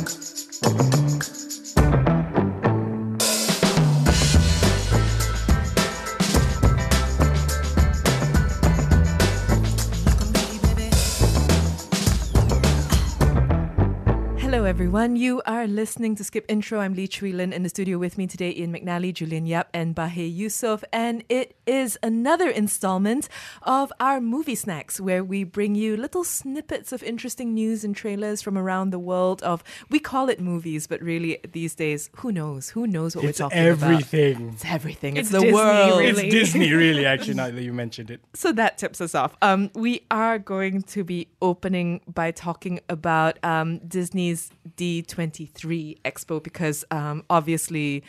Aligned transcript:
Hello, 0.00 0.39
everyone. 14.80 15.14
You 15.14 15.42
are 15.44 15.66
listening 15.66 16.16
to 16.16 16.24
Skip 16.24 16.46
Intro. 16.48 16.80
I'm 16.80 16.94
Lee 16.94 17.06
Chui 17.06 17.34
Lin 17.34 17.52
in 17.52 17.62
the 17.62 17.68
studio 17.68 17.98
with 17.98 18.16
me 18.16 18.26
today. 18.26 18.50
Ian 18.56 18.72
McNally, 18.72 19.12
Julian 19.12 19.44
Yap, 19.44 19.68
and 19.74 19.94
Bahe 19.94 20.34
Yusuf. 20.34 20.82
And 20.90 21.22
it 21.28 21.54
is 21.66 21.98
another 22.02 22.48
installment 22.48 23.28
of 23.64 23.92
our 24.00 24.22
movie 24.22 24.54
snacks, 24.54 24.98
where 24.98 25.22
we 25.22 25.44
bring 25.44 25.74
you 25.74 25.98
little 25.98 26.24
snippets 26.24 26.94
of 26.94 27.02
interesting 27.02 27.52
news 27.52 27.84
and 27.84 27.94
trailers 27.94 28.40
from 28.40 28.56
around 28.56 28.88
the 28.88 28.98
world. 28.98 29.42
Of 29.42 29.62
we 29.90 29.98
call 29.98 30.30
it 30.30 30.40
movies, 30.40 30.86
but 30.86 31.02
really 31.02 31.40
these 31.52 31.74
days, 31.74 32.08
who 32.16 32.32
knows? 32.32 32.70
Who 32.70 32.86
knows 32.86 33.14
what 33.14 33.26
It's 33.26 33.38
we're 33.38 33.50
talking 33.50 33.58
about? 33.58 33.82
everything. 33.82 34.48
It's 34.54 34.64
everything. 34.64 35.18
It's, 35.18 35.28
It's 35.28 35.32
the 35.32 35.40
Disney, 35.40 35.52
world. 35.52 36.00
really. 36.00 36.28
It's 36.28 36.34
Disney, 36.34 36.72
really, 36.72 37.04
actually, 37.04 37.34
now 37.34 37.50
that 37.50 37.62
you 37.62 37.74
mentioned 37.74 38.10
it. 38.10 38.22
So 38.32 38.50
that 38.52 38.78
tips 38.78 39.02
us 39.02 39.14
off. 39.14 39.36
Um, 39.42 39.70
we 39.74 40.06
are 40.10 40.38
going 40.38 40.80
to 40.84 41.04
be 41.04 41.28
opening 41.42 42.00
by 42.08 42.30
talking 42.30 42.80
about 42.88 43.36
um, 43.44 43.76
Disney's 43.86 44.50
D23 44.76 46.00
Expo 46.02 46.42
because 46.42 46.84
um, 46.90 47.24
obviously. 47.30 48.02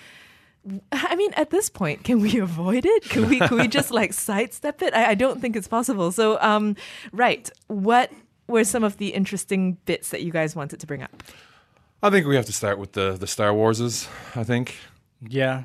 I 0.92 1.16
mean, 1.16 1.34
at 1.34 1.50
this 1.50 1.70
point, 1.72 2.04
can 2.04 2.20
we 2.22 2.38
avoid 2.38 2.86
it? 2.86 3.10
Can 3.10 3.28
we? 3.28 3.40
Can 3.40 3.58
we 3.58 3.68
just 3.68 3.90
like 4.00 4.14
sidestep 4.14 4.84
it? 4.84 4.94
I, 4.94 5.12
I 5.12 5.16
don't 5.16 5.42
think 5.42 5.56
it's 5.56 5.68
possible. 5.68 6.12
So, 6.12 6.40
um, 6.40 6.76
right, 7.12 7.50
what 7.66 8.12
were 8.48 8.64
some 8.64 8.84
of 8.84 8.98
the 8.98 9.08
interesting 9.08 9.78
bits 9.86 10.10
that 10.10 10.22
you 10.22 10.32
guys 10.32 10.56
wanted 10.56 10.80
to 10.80 10.86
bring 10.86 11.02
up? 11.02 11.24
I 12.04 12.12
think 12.12 12.28
we 12.28 12.36
have 12.36 12.46
to 12.46 12.54
start 12.54 12.78
with 12.78 12.92
the 12.92 13.14
the 13.20 13.26
Star 13.26 13.50
Warses. 13.54 14.08
I 14.36 14.44
think, 14.44 14.76
Yeah. 15.28 15.64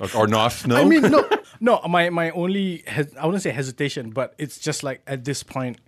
or, 0.00 0.08
or 0.22 0.26
not. 0.26 0.60
No, 0.66 0.74
I 0.76 0.84
mean, 0.84 1.02
no, 1.02 1.28
no. 1.60 1.80
My 1.88 2.10
my 2.10 2.30
only 2.30 2.82
hes- 2.88 3.14
I 3.16 3.26
wouldn't 3.26 3.44
say 3.44 3.50
hesitation, 3.50 4.10
but 4.10 4.34
it's 4.38 4.58
just 4.58 4.82
like 4.82 5.02
at 5.06 5.24
this 5.24 5.44
point, 5.44 5.78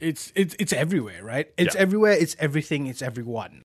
it's 0.00 0.32
it's 0.34 0.54
it's 0.58 0.72
everywhere, 0.72 1.22
right? 1.22 1.52
It's 1.56 1.74
Yeah. 1.74 1.80
everywhere. 1.80 2.12
It's 2.12 2.34
everything. 2.38 2.86
It's 2.86 3.02
everyone. 3.02 3.62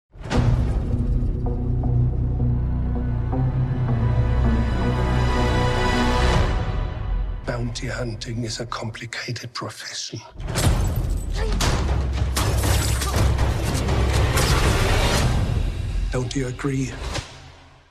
Bounty 7.45 7.87
hunting 7.87 8.43
is 8.43 8.59
a 8.59 8.65
complicated 8.65 9.51
profession. 9.53 10.19
Don't 16.11 16.35
you 16.35 16.47
agree? 16.47 16.91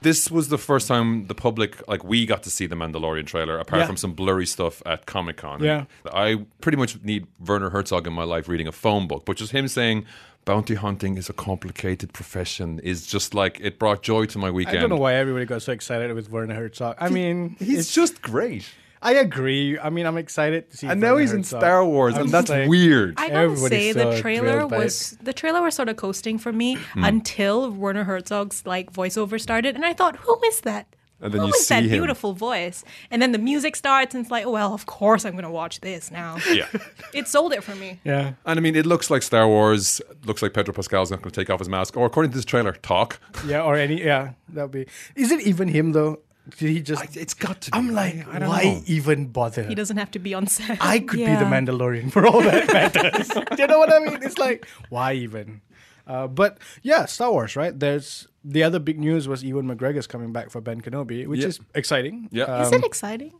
This 0.02 0.30
was 0.30 0.48
the 0.48 0.58
first 0.58 0.86
time 0.88 1.26
the 1.26 1.34
public, 1.34 1.86
like 1.88 2.04
we, 2.04 2.24
got 2.26 2.42
to 2.44 2.50
see 2.50 2.66
the 2.66 2.76
Mandalorian 2.76 3.26
trailer, 3.26 3.58
apart 3.58 3.80
Yeah. 3.80 3.86
from 3.86 3.96
some 3.96 4.12
blurry 4.12 4.46
stuff 4.46 4.82
at 4.86 5.06
Comic 5.06 5.38
Con. 5.38 5.62
Yeah. 5.62 5.84
I 6.12 6.44
pretty 6.60 6.78
much 6.78 7.02
need 7.02 7.26
Werner 7.44 7.70
Herzog 7.70 8.06
in 8.06 8.12
my 8.12 8.24
life 8.24 8.48
reading 8.48 8.68
a 8.68 8.72
phone 8.72 9.06
book, 9.08 9.24
but 9.24 9.36
just 9.36 9.52
him 9.52 9.68
saying. 9.68 10.06
Bounty 10.44 10.76
hunting 10.76 11.18
is 11.18 11.28
a 11.28 11.34
complicated 11.34 12.14
profession. 12.14 12.78
Is 12.82 13.06
just 13.06 13.34
like 13.34 13.60
it 13.60 13.78
brought 13.78 14.02
joy 14.02 14.24
to 14.26 14.38
my 14.38 14.50
weekend. 14.50 14.78
I 14.78 14.80
don't 14.80 14.88
know 14.88 14.96
why 14.96 15.12
everybody 15.14 15.44
got 15.44 15.60
so 15.60 15.72
excited 15.72 16.14
with 16.14 16.30
Werner 16.30 16.54
Herzog. 16.54 16.96
I 16.98 17.10
mean, 17.10 17.56
He's 17.58 17.90
just 17.92 18.22
great, 18.22 18.64
I 19.02 19.14
agree. 19.14 19.78
I 19.78 19.90
mean, 19.90 20.06
I'm 20.06 20.16
excited 20.18 20.70
to 20.70 20.76
see. 20.76 20.86
and 20.86 21.00
now 21.00 21.16
he's 21.16 21.32
in 21.32 21.38
Herzog. 21.38 21.60
Star 21.60 21.84
Wars, 21.84 22.14
I'm 22.14 22.22
and 22.22 22.30
that's 22.30 22.50
like- 22.50 22.68
weird. 22.68 23.14
I 23.16 23.28
gotta 23.28 23.40
Everybody's 23.40 23.68
say 23.68 23.92
the 23.92 24.20
trailer 24.20 24.52
thrilled 24.52 24.70
by 24.70 24.76
it. 24.76 24.84
was 24.84 25.18
the 25.22 25.32
trailer 25.32 25.62
was 25.62 25.74
sort 25.74 25.88
of 25.88 25.96
coasting 25.96 26.38
for 26.38 26.52
me 26.52 26.74
Hmm. 26.94 27.04
until 27.04 27.70
Werner 27.70 28.04
Herzog's 28.04 28.64
like 28.66 28.92
voiceover 28.92 29.40
started, 29.40 29.74
and 29.76 29.84
I 29.84 29.92
thought, 29.92 30.16
who 30.16 30.38
is 30.46 30.60
that? 30.62 30.86
And 31.20 31.32
then 31.34 31.40
Who 31.40 31.46
you 31.48 31.52
is 31.52 31.66
that 31.66 31.82
him. 31.82 31.90
beautiful 31.90 32.32
voice? 32.32 32.84
And 33.10 33.20
then 33.20 33.32
the 33.32 33.38
music 33.40 33.74
starts, 33.74 34.14
and 34.14 34.22
it's 34.22 34.30
like, 34.30 34.46
oh 34.46 34.52
well, 34.52 34.72
of 34.72 34.86
course 34.86 35.24
I'm 35.24 35.34
gonna 35.34 35.50
watch 35.50 35.80
this 35.80 36.12
now. 36.12 36.36
yeah. 36.52 36.66
it 37.12 37.26
sold 37.26 37.52
it 37.52 37.64
for 37.64 37.74
me. 37.74 37.98
Yeah. 38.04 38.34
And 38.46 38.56
I 38.58 38.60
mean, 38.62 38.76
it 38.76 38.86
looks 38.86 39.10
like 39.10 39.22
Star 39.24 39.48
Wars. 39.48 40.00
Looks 40.24 40.42
like 40.42 40.54
Pedro 40.54 40.72
Pascal's 40.74 41.10
not 41.10 41.20
going 41.22 41.32
to 41.32 41.40
take 41.40 41.50
off 41.50 41.58
his 41.58 41.68
mask, 41.68 41.96
or 41.96 42.06
according 42.06 42.30
to 42.32 42.38
this 42.38 42.44
trailer, 42.44 42.72
talk. 42.72 43.18
Yeah, 43.46 43.62
or 43.62 43.74
any. 43.76 44.00
Yeah, 44.00 44.34
that'd 44.48 44.70
be. 44.70 44.86
Is 45.16 45.32
it 45.32 45.40
even 45.40 45.66
him 45.68 45.90
though? 45.92 46.20
Did 46.56 46.70
he 46.70 46.80
just? 46.80 47.16
it's 47.16 47.34
got 47.34 47.60
to. 47.62 47.70
Be. 47.70 47.76
I'm 47.78 47.92
like, 47.92 48.26
I, 48.28 48.38
I 48.38 48.48
why 48.48 48.64
know. 48.64 48.82
even 48.86 49.26
bother? 49.26 49.64
He 49.64 49.74
doesn't 49.74 49.96
have 49.98 50.10
to 50.12 50.18
be 50.18 50.34
on 50.34 50.46
set. 50.46 50.78
I 50.80 51.00
could 51.00 51.18
be 51.18 51.24
the 51.26 51.44
Mandalorian 51.44 52.10
for 52.10 52.26
all 52.26 52.40
that 52.42 52.72
matters. 52.72 53.28
Do 53.56 53.62
you 53.62 53.66
know 53.66 53.78
what 53.78 53.92
I 53.92 53.98
mean? 53.98 54.22
It's 54.22 54.38
like, 54.38 54.66
why 54.88 55.12
even? 55.14 55.60
Uh, 56.06 56.26
but 56.26 56.58
yeah, 56.82 57.04
Star 57.04 57.30
Wars, 57.30 57.54
right? 57.54 57.78
There's 57.78 58.26
the 58.42 58.62
other 58.62 58.78
big 58.78 58.98
news 58.98 59.28
was 59.28 59.44
Ewan 59.44 59.66
McGregor's 59.68 60.06
coming 60.06 60.32
back 60.32 60.48
for 60.50 60.60
Ben 60.62 60.80
Kenobi, 60.80 61.26
which 61.26 61.40
Yeah. 61.40 61.48
is 61.48 61.60
exciting. 61.74 62.28
Yeah. 62.32 62.44
Um, 62.44 62.62
is 62.62 62.72
it 62.72 62.84
exciting? 62.84 63.32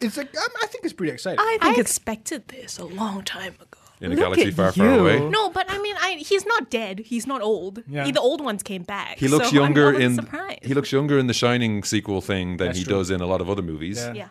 it's 0.00 0.16
like 0.16 0.36
um, 0.36 0.48
I 0.62 0.66
think 0.66 0.84
it's 0.84 0.92
pretty 0.92 1.12
exciting. 1.12 1.38
I 1.38 1.44
think 1.50 1.62
think 1.62 1.78
I 1.78 1.80
expected 1.80 2.48
this 2.48 2.78
a 2.78 2.84
long 2.84 3.22
time 3.22 3.54
ago. 3.60 3.75
In 4.00 4.12
a 4.12 4.14
Look 4.14 4.18
galaxy 4.24 4.48
at 4.48 4.54
far, 4.54 4.72
far 4.72 4.86
you. 4.86 5.00
away. 5.00 5.20
No, 5.30 5.50
but 5.50 5.66
I 5.70 5.78
mean, 5.78 5.96
I, 6.00 6.12
he's 6.18 6.44
not 6.46 6.70
dead. 6.70 6.98
He's 7.00 7.26
not 7.26 7.40
old. 7.42 7.82
Yeah. 7.88 8.10
The 8.10 8.20
old 8.20 8.40
ones 8.42 8.62
came 8.62 8.82
back. 8.82 9.18
He 9.18 9.28
looks 9.28 9.48
so 9.50 9.54
younger 9.54 9.88
I 9.88 9.92
wasn't 9.92 10.04
in 10.04 10.14
Surprised. 10.16 10.64
he 10.64 10.74
looks 10.74 10.92
younger 10.92 11.18
in 11.18 11.26
the 11.26 11.34
Shining 11.34 11.82
sequel 11.82 12.20
thing 12.20 12.56
than 12.58 12.68
That's 12.68 12.78
he 12.78 12.84
true. 12.84 12.94
does 12.94 13.10
in 13.10 13.20
a 13.20 13.26
lot 13.26 13.40
of 13.40 13.48
other 13.48 13.62
movies. 13.62 13.96
Yeah. 13.98 14.12
yeah. 14.12 14.28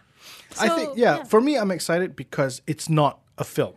I 0.59 0.67
So, 0.67 0.75
think 0.77 0.89
yeah, 0.97 1.23
For 1.23 1.41
me, 1.41 1.57
I'm 1.57 1.71
excited 1.71 2.15
because 2.15 2.61
it's 2.67 2.87
not 2.89 3.19
a 3.37 3.43
film. 3.43 3.75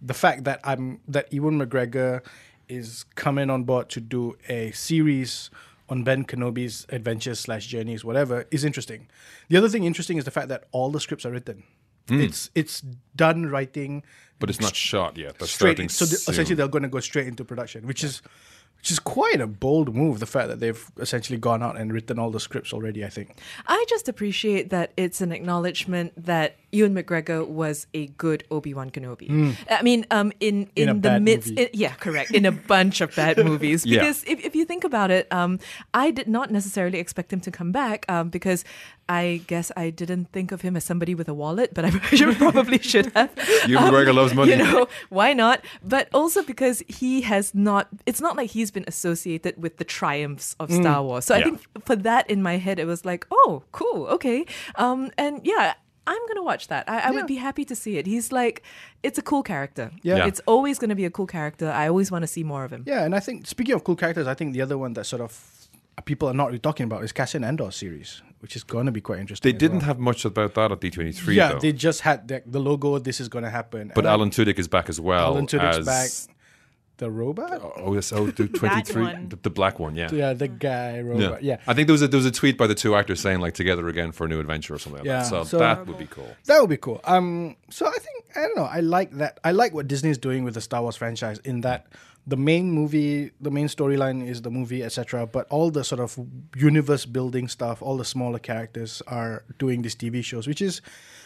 The 0.00 0.14
fact 0.14 0.44
that 0.44 0.60
I'm 0.64 1.00
that 1.08 1.32
Ewan 1.32 1.58
McGregor 1.60 2.22
is 2.68 3.04
coming 3.14 3.50
on 3.50 3.64
board 3.64 3.88
to 3.90 4.00
do 4.00 4.36
a 4.48 4.70
series 4.72 5.50
on 5.88 6.04
Ben 6.04 6.24
Kenobi's 6.24 6.86
adventures 6.90 7.40
slash 7.40 7.66
journeys, 7.66 8.04
whatever, 8.04 8.44
is 8.50 8.62
interesting. 8.64 9.08
The 9.48 9.56
other 9.56 9.68
thing 9.70 9.84
interesting 9.84 10.18
is 10.18 10.24
the 10.24 10.30
fact 10.30 10.48
that 10.48 10.64
all 10.70 10.90
the 10.90 11.00
scripts 11.00 11.24
are 11.24 11.30
written. 11.30 11.62
Hmm. 12.08 12.20
It's 12.20 12.50
it's 12.54 12.82
done 13.14 13.46
writing, 13.46 14.02
But 14.38 14.50
it's 14.50 14.60
not 14.60 14.74
shot 14.74 15.16
yet. 15.16 15.38
They're 15.38 15.48
straight. 15.48 15.90
So 15.90 16.06
soon. 16.06 16.32
essentially, 16.32 16.54
they're 16.54 16.68
going 16.68 16.82
to 16.82 16.88
go 16.88 17.00
straight 17.00 17.26
into 17.26 17.44
production, 17.44 17.86
which 17.86 18.02
is 18.02 18.22
which 18.78 18.90
is 18.90 18.98
quite 18.98 19.40
a 19.40 19.46
bold 19.46 19.94
move. 19.94 20.20
The 20.20 20.26
fact 20.26 20.48
that 20.48 20.60
they've 20.60 20.90
essentially 20.98 21.38
gone 21.38 21.62
out 21.62 21.76
and 21.78 21.92
written 21.92 22.18
all 22.18 22.30
the 22.30 22.40
scripts 22.40 22.72
already. 22.72 23.04
I 23.04 23.08
think. 23.08 23.38
I 23.66 23.84
just 23.88 24.08
appreciate 24.08 24.70
that 24.70 24.92
it's 24.96 25.20
an 25.20 25.32
acknowledgement 25.32 26.12
that 26.24 26.56
Ewan 26.70 26.94
McGregor 26.94 27.46
was 27.46 27.86
a 27.94 28.06
good 28.18 28.44
Obi 28.50 28.74
Wan 28.74 28.90
Kenobi. 28.90 29.56
I 29.70 29.82
mean, 29.82 30.06
um, 30.10 30.32
in 30.40 30.68
in. 30.76 30.84
In 30.84 30.88
a 30.90 30.94
the 30.94 31.00
bad 31.00 31.22
midst, 31.22 31.48
movie. 31.50 31.62
in- 31.62 31.68
yeah, 31.72 31.94
correct, 31.94 32.30
in 32.30 32.44
a 32.46 32.52
bunch 32.74 33.00
of 33.00 33.14
bad 33.16 33.38
movies. 33.44 33.84
Yeah. 33.86 34.00
Because 34.00 34.22
if, 34.26 34.44
if 34.44 34.54
you 34.54 34.64
think 34.64 34.84
about 34.84 35.10
it, 35.10 35.26
um, 35.32 35.58
I 35.94 36.10
did 36.10 36.28
not 36.28 36.50
necessarily 36.50 36.98
expect 36.98 37.32
him 37.32 37.40
to 37.40 37.50
come 37.50 37.72
back 37.72 38.04
um, 38.10 38.28
because 38.28 38.64
I 39.08 39.40
guess 39.46 39.72
I 39.76 39.88
didn't 39.88 40.26
think 40.32 40.52
of 40.52 40.60
him 40.60 40.76
as 40.76 40.84
somebody 40.84 41.14
with 41.14 41.28
a 41.28 41.34
wallet, 41.34 41.72
but 41.72 41.84
I 41.86 41.90
should- 42.14 42.36
probably 42.36 42.78
should 42.78 43.06
have. 43.16 43.30
Ewan 43.66 43.84
McGregor 43.84 44.14
loves 44.14 44.34
money. 44.34 44.52
You 44.52 44.58
know, 44.58 44.86
why 45.08 45.32
not? 45.32 45.64
But 45.82 46.08
also 46.12 46.42
because 46.42 46.82
he 46.88 47.22
has 47.22 47.54
not, 47.54 47.88
it's 48.04 48.20
not 48.20 48.36
like 48.36 48.50
he's 48.50 48.67
been 48.70 48.84
associated 48.86 49.60
with 49.62 49.76
the 49.78 49.84
triumphs 49.84 50.56
of 50.60 50.70
Star 50.72 51.02
Wars. 51.02 51.24
So 51.24 51.34
I 51.34 51.42
think 51.42 51.60
for 51.84 51.96
that 51.96 52.28
in 52.30 52.42
my 52.42 52.56
head, 52.56 52.78
it 52.78 52.86
was 52.86 53.04
like, 53.04 53.26
oh, 53.30 53.62
cool, 53.72 54.06
okay. 54.06 54.46
Um, 54.76 55.10
and 55.18 55.40
yeah, 55.44 55.74
I'm 56.06 56.22
going 56.26 56.36
to 56.36 56.42
watch 56.42 56.68
that. 56.68 56.88
I, 56.88 57.00
I 57.00 57.10
would 57.10 57.26
be 57.26 57.36
happy 57.36 57.64
to 57.66 57.76
see 57.76 57.98
it. 57.98 58.06
He's 58.06 58.32
like, 58.32 58.62
it's 59.02 59.18
a 59.18 59.22
cool 59.22 59.42
character. 59.42 59.90
Yeah. 60.02 60.16
Yeah. 60.16 60.26
It's 60.26 60.40
always 60.46 60.78
going 60.78 60.88
to 60.88 60.96
be 60.96 61.04
a 61.04 61.10
cool 61.10 61.26
character. 61.26 61.70
I 61.70 61.88
always 61.88 62.10
want 62.10 62.22
to 62.22 62.26
see 62.26 62.44
more 62.44 62.64
of 62.64 62.72
him. 62.72 62.84
Yeah, 62.86 63.04
and 63.04 63.14
I 63.14 63.20
think 63.20 63.46
speaking 63.46 63.74
of 63.74 63.84
cool 63.84 63.96
characters, 63.96 64.26
I 64.26 64.34
think 64.34 64.54
the 64.54 64.62
other 64.62 64.78
one 64.78 64.94
that 64.94 65.04
sort 65.04 65.20
of 65.20 65.68
people 66.04 66.28
are 66.28 66.34
not 66.34 66.46
really 66.46 66.58
talking 66.58 66.84
about 66.84 67.04
is 67.04 67.12
Cassian 67.12 67.44
Andor 67.44 67.70
series, 67.70 68.22
which 68.40 68.56
is 68.56 68.64
going 68.64 68.86
to 68.86 68.92
be 68.92 69.00
quite 69.00 69.18
interesting. 69.18 69.52
They 69.52 69.58
didn't 69.58 69.78
well. 69.78 69.86
have 69.86 69.98
much 69.98 70.24
about 70.24 70.54
that 70.54 70.72
at 70.72 70.80
D23 70.80 71.34
Yeah, 71.34 71.52
though. 71.52 71.58
they 71.58 71.72
just 71.72 72.00
had 72.02 72.28
the, 72.28 72.42
the 72.46 72.60
logo. 72.60 72.98
This 72.98 73.20
is 73.20 73.28
going 73.28 73.44
to 73.44 73.50
happen. 73.50 73.92
but 73.94 74.04
And 74.04 74.08
Alan 74.08 74.30
Tudyk 74.30 74.58
is 74.58 74.68
back 74.68 74.88
as 74.88 75.00
well. 75.00 75.26
Alan 75.26 75.46
Tudyk's 75.46 75.78
as, 75.78 75.86
back. 75.86 76.36
The 76.98 77.10
robot. 77.10 77.60
Oh, 77.76 77.94
yes, 77.94 78.12
oh, 78.12 78.26
the 78.26 78.48
23, 78.60 79.26
the, 79.28 79.38
the 79.42 79.50
black 79.50 79.78
one, 79.78 79.94
yeah. 79.94 80.10
Yeah, 80.12 80.32
the 80.32 80.48
guy 80.48 81.00
robot. 81.00 81.44
Yeah. 81.44 81.58
I 81.66 81.72
think 81.74 81.86
there 81.86 81.92
was 81.92 82.02
a 82.02 82.08
there 82.08 82.18
was 82.18 82.26
a 82.26 82.32
tweet 82.32 82.58
by 82.58 82.66
the 82.66 82.74
two 82.74 82.96
actors 82.96 83.20
saying 83.20 83.40
like 83.40 83.54
together 83.54 83.88
again 83.88 84.10
for 84.10 84.26
a 84.26 84.28
new 84.28 84.40
adventure 84.40 84.74
or 84.74 84.78
something 84.78 84.98
like 85.00 85.06
Yeah, 85.06 85.20
that. 85.20 85.26
So, 85.26 85.44
so- 85.44 85.58
that 85.58 85.86
would 85.86 85.98
be 85.98 86.06
cool. 86.06 86.28
That 86.46 86.60
would 86.60 86.70
be 86.70 86.76
cool. 86.76 87.00
Um, 87.04 87.56
so 87.70 87.86
I 87.86 87.92
think 87.98 88.24
I 88.36 88.40
don't 88.40 88.56
know. 88.56 88.64
I 88.64 88.80
like 88.80 89.12
that. 89.12 89.38
I 89.44 89.52
like 89.52 89.72
what 89.74 89.86
Disney 89.86 90.10
is 90.10 90.18
doing 90.18 90.42
with 90.44 90.54
the 90.54 90.60
Star 90.60 90.82
Wars 90.82 90.96
franchise 90.96 91.38
in 91.44 91.60
that 91.62 91.86
the 92.26 92.36
main 92.36 92.70
movie, 92.72 93.30
the 93.40 93.50
main 93.50 93.68
storyline 93.68 94.26
is 94.26 94.42
the 94.42 94.50
movie, 94.50 94.82
etc. 94.82 95.26
But 95.26 95.46
all 95.48 95.70
the 95.70 95.82
sort 95.84 96.00
of 96.00 96.18
universe 96.56 97.06
building 97.06 97.48
stuff, 97.48 97.80
all 97.80 97.96
the 97.96 98.04
smaller 98.04 98.38
characters 98.38 99.02
are 99.06 99.44
doing 99.58 99.80
these 99.82 99.94
TV 99.96 100.22
shows, 100.22 100.46
which 100.46 100.60
is, 100.60 100.82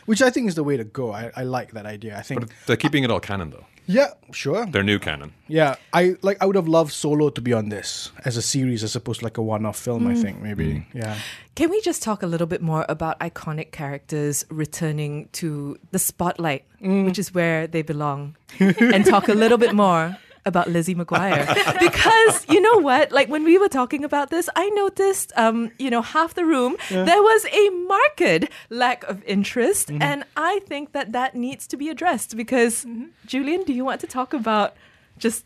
which 0.06 0.22
I 0.22 0.30
think 0.30 0.46
is 0.48 0.54
the 0.54 0.62
way 0.62 0.76
to 0.76 0.84
go. 0.84 1.12
I, 1.12 1.32
I 1.34 1.42
like 1.42 1.72
that 1.72 1.86
idea. 1.86 2.16
I 2.16 2.22
think. 2.22 2.42
But 2.42 2.50
they're 2.66 2.76
keeping 2.76 3.02
it 3.04 3.10
all 3.10 3.18
canon 3.20 3.50
though. 3.50 3.66
Yeah, 3.86 4.08
sure. 4.32 4.66
They're 4.66 4.82
new 4.82 4.98
canon. 4.98 5.32
Yeah, 5.48 5.74
I 5.92 6.16
like. 6.22 6.38
I 6.40 6.46
would 6.46 6.56
have 6.56 6.68
loved 6.68 6.92
Solo 6.92 7.30
to 7.30 7.40
be 7.40 7.52
on 7.52 7.68
this 7.68 8.10
as 8.24 8.36
a 8.36 8.42
series 8.42 8.82
as 8.84 8.96
opposed 8.96 9.20
to 9.20 9.26
like 9.26 9.38
a 9.38 9.42
one-off 9.42 9.78
film. 9.78 10.06
I 10.06 10.14
think 10.14 10.40
maybe. 10.40 10.86
Yeah. 10.94 11.16
Can 11.54 11.68
we 11.70 11.80
just 11.82 12.02
talk 12.02 12.22
a 12.22 12.26
little 12.26 12.46
bit 12.46 12.62
more 12.62 12.86
about 12.88 13.18
iconic 13.20 13.72
characters 13.72 14.44
returning 14.50 15.28
to 15.32 15.76
the 15.90 15.98
spotlight, 15.98 16.64
Mm. 16.80 17.04
which 17.04 17.18
is 17.18 17.34
where 17.34 17.66
they 17.66 17.82
belong, 17.82 18.36
and 18.58 19.04
talk 19.04 19.28
a 19.28 19.34
little 19.34 19.58
bit 19.58 19.74
more 19.74 20.16
about 20.44 20.68
Lizzie 20.68 20.94
McGuire 20.94 21.46
because 21.80 22.44
you 22.48 22.60
know 22.60 22.78
what? 22.78 23.12
Like 23.12 23.28
when 23.28 23.44
we 23.44 23.58
were 23.58 23.68
talking 23.68 24.04
about 24.04 24.30
this, 24.30 24.48
I 24.56 24.68
noticed, 24.70 25.32
um, 25.36 25.70
you 25.78 25.88
know, 25.90 26.02
half 26.02 26.34
the 26.34 26.44
room 26.44 26.76
there 26.90 27.22
was 27.22 27.46
a 27.46 27.70
marked 27.70 28.50
lack 28.70 29.04
of 29.04 29.22
interest, 29.24 29.88
Mm-hmm. 29.88 30.02
and 30.02 30.24
I 30.36 30.60
think 30.66 30.92
that 30.92 31.12
that 31.12 31.34
needs 31.34 31.66
to 31.68 31.76
be 31.76 31.88
addressed 31.88 32.36
because 32.36 32.86
Julian, 33.26 33.62
do 33.64 33.72
you 33.72 33.84
want 33.84 34.00
to 34.00 34.06
talk 34.06 34.32
about 34.34 34.74
just 35.18 35.44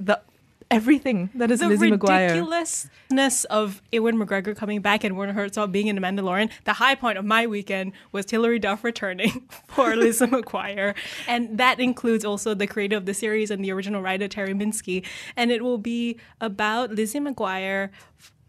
the 0.00 0.20
everything 0.70 1.30
that 1.34 1.50
is 1.50 1.60
the 1.60 1.68
Lizzie 1.68 1.90
McGuire? 1.90 2.28
ridiculousness 2.28 3.44
of 3.44 3.80
Ewan 3.90 4.16
McGregor 4.18 4.54
coming 4.56 4.80
back 4.80 5.02
and 5.04 5.16
Werner 5.16 5.32
Herzog 5.32 5.72
being 5.72 5.86
in 5.86 5.96
The 5.96 6.02
Mandalorian. 6.02 6.50
The 6.64 6.74
high 6.74 6.94
point 6.94 7.16
of 7.18 7.24
my 7.24 7.46
weekend 7.46 7.92
was 8.12 8.30
Hilary 8.30 8.58
Duff 8.58 8.84
returning 8.84 9.48
for 9.68 9.96
Lizzie 10.02 10.26
McGuire, 10.26 10.94
and 11.26 11.56
that 11.58 11.80
includes 11.80 12.24
also 12.24 12.54
the 12.54 12.66
creator 12.66 12.96
of 12.96 13.06
the 13.06 13.14
series 13.14 13.50
and 13.50 13.64
the 13.64 13.72
original 13.72 14.02
writer 14.02 14.28
Terry 14.28 14.52
Minsky. 14.54 15.04
And 15.36 15.50
it 15.50 15.62
will 15.62 15.78
be 15.78 16.18
about 16.40 16.90
Lizzie 16.92 17.20
McGuire. 17.20 17.90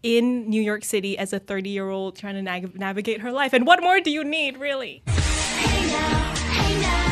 In 0.01 0.49
New 0.49 0.61
York 0.61 0.85
City, 0.85 1.17
as 1.17 1.33
a 1.33 1.39
30 1.39 1.69
year 1.71 1.89
old 1.89 2.15
trying 2.15 2.35
to 2.35 2.41
nav- 2.41 2.73
navigate 2.75 3.19
her 3.19 3.33
life. 3.33 3.51
And 3.51 3.67
what 3.67 3.81
more 3.83 3.99
do 3.99 4.09
you 4.11 4.23
need, 4.23 4.57
really? 4.57 5.03
Hey 5.07 5.87
now, 5.91 6.35
hey 6.35 6.79
now, 6.79 7.08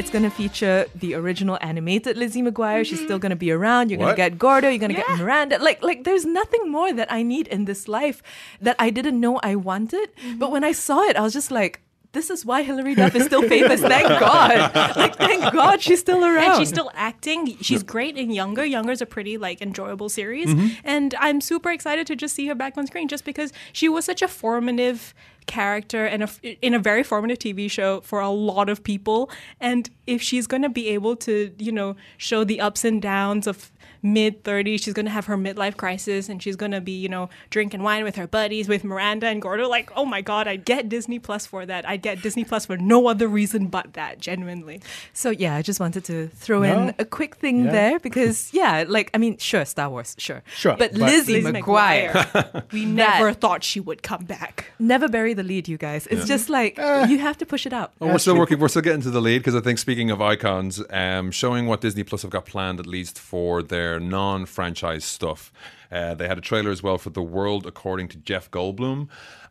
It's 0.00 0.08
going 0.08 0.22
to 0.22 0.30
feature 0.30 0.86
the 0.94 1.12
original 1.12 1.58
animated 1.60 2.16
Lizzie 2.16 2.40
McGuire. 2.40 2.86
She's 2.86 2.96
Mm-hmm. 3.00 3.04
still 3.04 3.18
going 3.18 3.30
to 3.30 3.36
be 3.36 3.50
around. 3.50 3.90
You're 3.90 3.98
going 3.98 4.16
to 4.16 4.16
get 4.16 4.38
Gordo. 4.38 4.68
You're 4.70 4.78
going 4.78 4.94
to 4.96 5.00
get 5.02 5.10
Miranda. 5.18 5.58
Like, 5.58 5.82
like, 5.82 6.04
there's 6.04 6.24
nothing 6.24 6.70
more 6.70 6.90
that 7.00 7.12
I 7.12 7.22
need 7.22 7.46
in 7.48 7.66
this 7.66 7.86
life 7.86 8.22
that 8.62 8.76
I 8.78 8.88
didn't 8.88 9.20
know 9.20 9.38
I 9.42 9.56
wanted. 9.56 10.08
Mm-hmm. 10.16 10.38
But 10.38 10.52
when 10.52 10.64
I 10.64 10.72
saw 10.72 11.02
it, 11.02 11.16
I 11.16 11.20
was 11.20 11.34
just 11.34 11.50
like, 11.50 11.82
this 12.12 12.28
is 12.28 12.44
why 12.44 12.62
Hilary 12.62 12.94
Duff 12.94 13.14
is 13.14 13.24
still 13.24 13.48
famous. 13.48 13.80
Thank 13.80 14.08
God. 14.20 14.74
Like, 14.96 15.16
thank 15.16 15.52
God 15.52 15.80
she's 15.80 16.00
still 16.00 16.24
around. 16.24 16.50
And 16.50 16.58
she's 16.58 16.68
still 16.68 16.90
acting. 16.94 17.56
She's 17.60 17.82
great 17.82 18.16
in 18.16 18.30
Younger. 18.30 18.64
Younger's 18.64 19.00
a 19.00 19.06
pretty 19.06 19.38
like 19.38 19.62
enjoyable 19.62 20.08
series, 20.08 20.48
mm-hmm. 20.48 20.68
and 20.84 21.14
I'm 21.18 21.40
super 21.40 21.70
excited 21.70 22.06
to 22.08 22.16
just 22.16 22.34
see 22.34 22.46
her 22.48 22.54
back 22.54 22.76
on 22.76 22.86
screen, 22.86 23.08
just 23.08 23.24
because 23.24 23.52
she 23.72 23.88
was 23.88 24.04
such 24.04 24.22
a 24.22 24.28
formative 24.28 25.14
character 25.46 26.06
and 26.06 26.22
a, 26.22 26.28
in 26.64 26.74
a 26.74 26.78
very 26.78 27.02
formative 27.02 27.38
TV 27.38 27.70
show 27.70 28.00
for 28.02 28.20
a 28.20 28.30
lot 28.30 28.68
of 28.68 28.82
people. 28.82 29.30
And 29.60 29.90
if 30.06 30.22
she's 30.22 30.46
going 30.46 30.62
to 30.62 30.68
be 30.68 30.88
able 30.88 31.16
to, 31.16 31.52
you 31.58 31.72
know, 31.72 31.96
show 32.16 32.44
the 32.44 32.60
ups 32.60 32.84
and 32.84 33.00
downs 33.00 33.46
of 33.46 33.70
mid 34.02 34.42
30s, 34.44 34.82
she's 34.82 34.94
going 34.94 35.06
to 35.06 35.12
have 35.12 35.26
her 35.26 35.36
midlife 35.36 35.76
crisis, 35.76 36.28
and 36.28 36.42
she's 36.42 36.56
going 36.56 36.72
to 36.72 36.80
be, 36.80 36.92
you 36.92 37.08
know, 37.08 37.28
drinking 37.50 37.82
wine 37.82 38.04
with 38.04 38.16
her 38.16 38.26
buddies, 38.26 38.68
with 38.68 38.84
Miranda 38.84 39.26
and 39.26 39.40
Gordo. 39.42 39.68
Like, 39.68 39.90
oh 39.96 40.04
my 40.04 40.20
God, 40.20 40.48
I'd 40.48 40.64
get 40.64 40.88
Disney 40.88 41.18
Plus 41.18 41.46
for 41.46 41.66
that. 41.66 41.88
I'd 41.88 42.02
get 42.02 42.22
Disney 42.22 42.44
Plus 42.44 42.66
for 42.66 42.76
no 42.76 43.08
other 43.08 43.28
reason 43.28 43.66
but 43.66 43.92
that. 43.94 44.18
Genuinely. 44.20 44.80
So 45.12 45.30
yeah, 45.30 45.56
I 45.56 45.62
just 45.62 45.80
wanted 45.80 46.04
to 46.04 46.28
throw 46.28 46.60
No. 46.62 46.82
in 46.88 46.94
a 46.98 47.04
quick 47.04 47.36
thing 47.36 47.64
Yeah. 47.64 47.70
there 47.72 47.98
because 48.00 48.50
yeah, 48.54 48.84
like 48.86 49.10
I 49.14 49.18
mean, 49.18 49.36
sure, 49.38 49.64
Star 49.64 49.88
Wars, 49.90 50.14
sure, 50.18 50.42
Sure, 50.56 50.76
but, 50.76 50.92
but- 50.92 51.00
Lizzie, 51.00 51.40
Lizzie 51.42 51.60
McGuire, 51.60 52.64
we 52.72 52.84
never 52.84 53.32
thought 53.32 53.64
she 53.64 53.80
would 53.80 54.02
come 54.02 54.24
back. 54.24 54.66
never 54.78 55.08
bury 55.08 55.34
the 55.34 55.42
lead, 55.42 55.68
you 55.68 55.76
guys. 55.76 56.06
It's 56.06 56.26
just 56.26 56.48
like 56.48 56.76
you 56.78 57.18
have 57.18 57.36
to 57.38 57.46
push 57.46 57.66
it 57.66 57.72
out. 57.72 57.92
Well, 57.98 58.10
we're 58.10 58.18
still 58.18 58.36
working. 58.38 58.58
We're 58.58 58.68
still 58.68 58.82
getting 58.82 59.02
to 59.02 59.10
the 59.10 59.20
lead 59.20 59.38
because 59.38 59.54
I 59.54 59.60
think 59.60 59.78
speaking 59.78 60.10
of 60.10 60.20
icons, 60.22 60.82
um, 60.90 61.30
showing 61.30 61.66
what 61.66 61.80
Disney 61.80 62.02
Plus 62.04 62.22
have 62.22 62.30
got 62.30 62.46
planned 62.46 62.80
at 62.80 62.86
least 62.86 63.18
for 63.18 63.62
their 63.62 63.89
non-franchise 63.98 65.04
stuff. 65.04 65.52
Uh, 65.90 66.14
they 66.14 66.28
had 66.28 66.38
a 66.38 66.40
trailer 66.42 66.70
as 66.70 66.82
well 66.82 66.98
for 66.98 67.10
The 67.10 67.22
World 67.22 67.66
According 67.66 68.08
to 68.08 68.18
Jeff 68.18 68.50
Goldblum, 68.50 69.08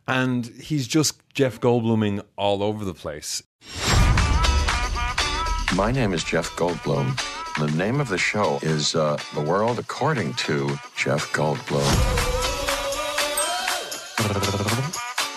and 0.08 0.46
he's 0.46 0.86
just 0.86 1.20
Jeff 1.34 1.60
Goldbluming 1.60 2.22
all 2.36 2.62
over 2.62 2.84
the 2.84 2.94
place. 2.94 3.42
My 5.76 5.92
name 5.92 6.14
is 6.14 6.24
Jeff 6.24 6.50
Goldblum. 6.56 7.20
The 7.58 7.76
name 7.76 8.00
of 8.00 8.08
the 8.08 8.18
show 8.18 8.58
is 8.62 8.94
uh, 8.94 9.18
The 9.34 9.42
World 9.42 9.78
According 9.78 10.34
to 10.34 10.68
Jeff 10.96 11.30
Goldblum. 11.32 11.84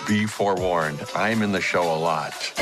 Be 0.08 0.26
forewarned, 0.26 1.02
I'm 1.14 1.42
in 1.42 1.52
the 1.52 1.60
show 1.60 1.82
a 1.82 1.98
lot. 1.98 2.52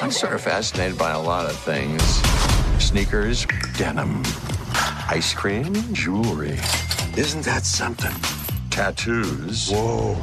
I'm 0.00 0.10
sort 0.10 0.34
of 0.34 0.40
fascinated 0.40 0.96
by 0.96 1.10
a 1.12 1.20
lot 1.20 1.46
of 1.46 1.56
things 1.56 2.02
sneakers, 2.82 3.46
denim, 3.78 4.22
ice 5.12 5.34
cream, 5.34 5.74
jewelry. 5.92 6.58
Isn't 7.18 7.44
that 7.44 7.66
something? 7.66 8.14
Tattoos. 8.70 9.68
Whoa. 9.70 10.16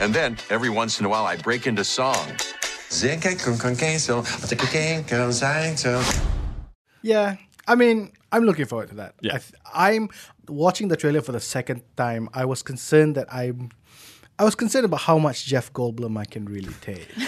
And 0.00 0.12
then 0.12 0.36
every 0.50 0.68
once 0.68 0.98
in 0.98 1.06
a 1.06 1.08
while, 1.08 1.24
I 1.24 1.36
break 1.36 1.68
into 1.68 1.84
song. 1.84 2.26
Yeah, 7.02 7.36
I 7.68 7.76
mean, 7.76 8.10
I'm 8.32 8.42
looking 8.42 8.66
forward 8.66 8.88
to 8.88 8.96
that. 8.96 9.14
Yeah. 9.20 9.36
I 9.36 9.38
th- 9.38 9.52
I'm 9.72 10.08
watching 10.48 10.88
the 10.88 10.96
trailer 10.96 11.20
for 11.20 11.30
the 11.30 11.40
second 11.40 11.82
time. 11.96 12.28
I 12.34 12.46
was 12.46 12.64
concerned 12.64 13.14
that 13.14 13.32
I'm, 13.32 13.70
I 14.38 14.44
was 14.44 14.54
concerned 14.54 14.84
about 14.84 15.00
how 15.00 15.18
much 15.18 15.46
Jeff 15.46 15.72
Goldblum 15.72 16.16
I 16.16 16.24
can 16.24 16.44
really 16.44 16.74
take. 16.80 17.08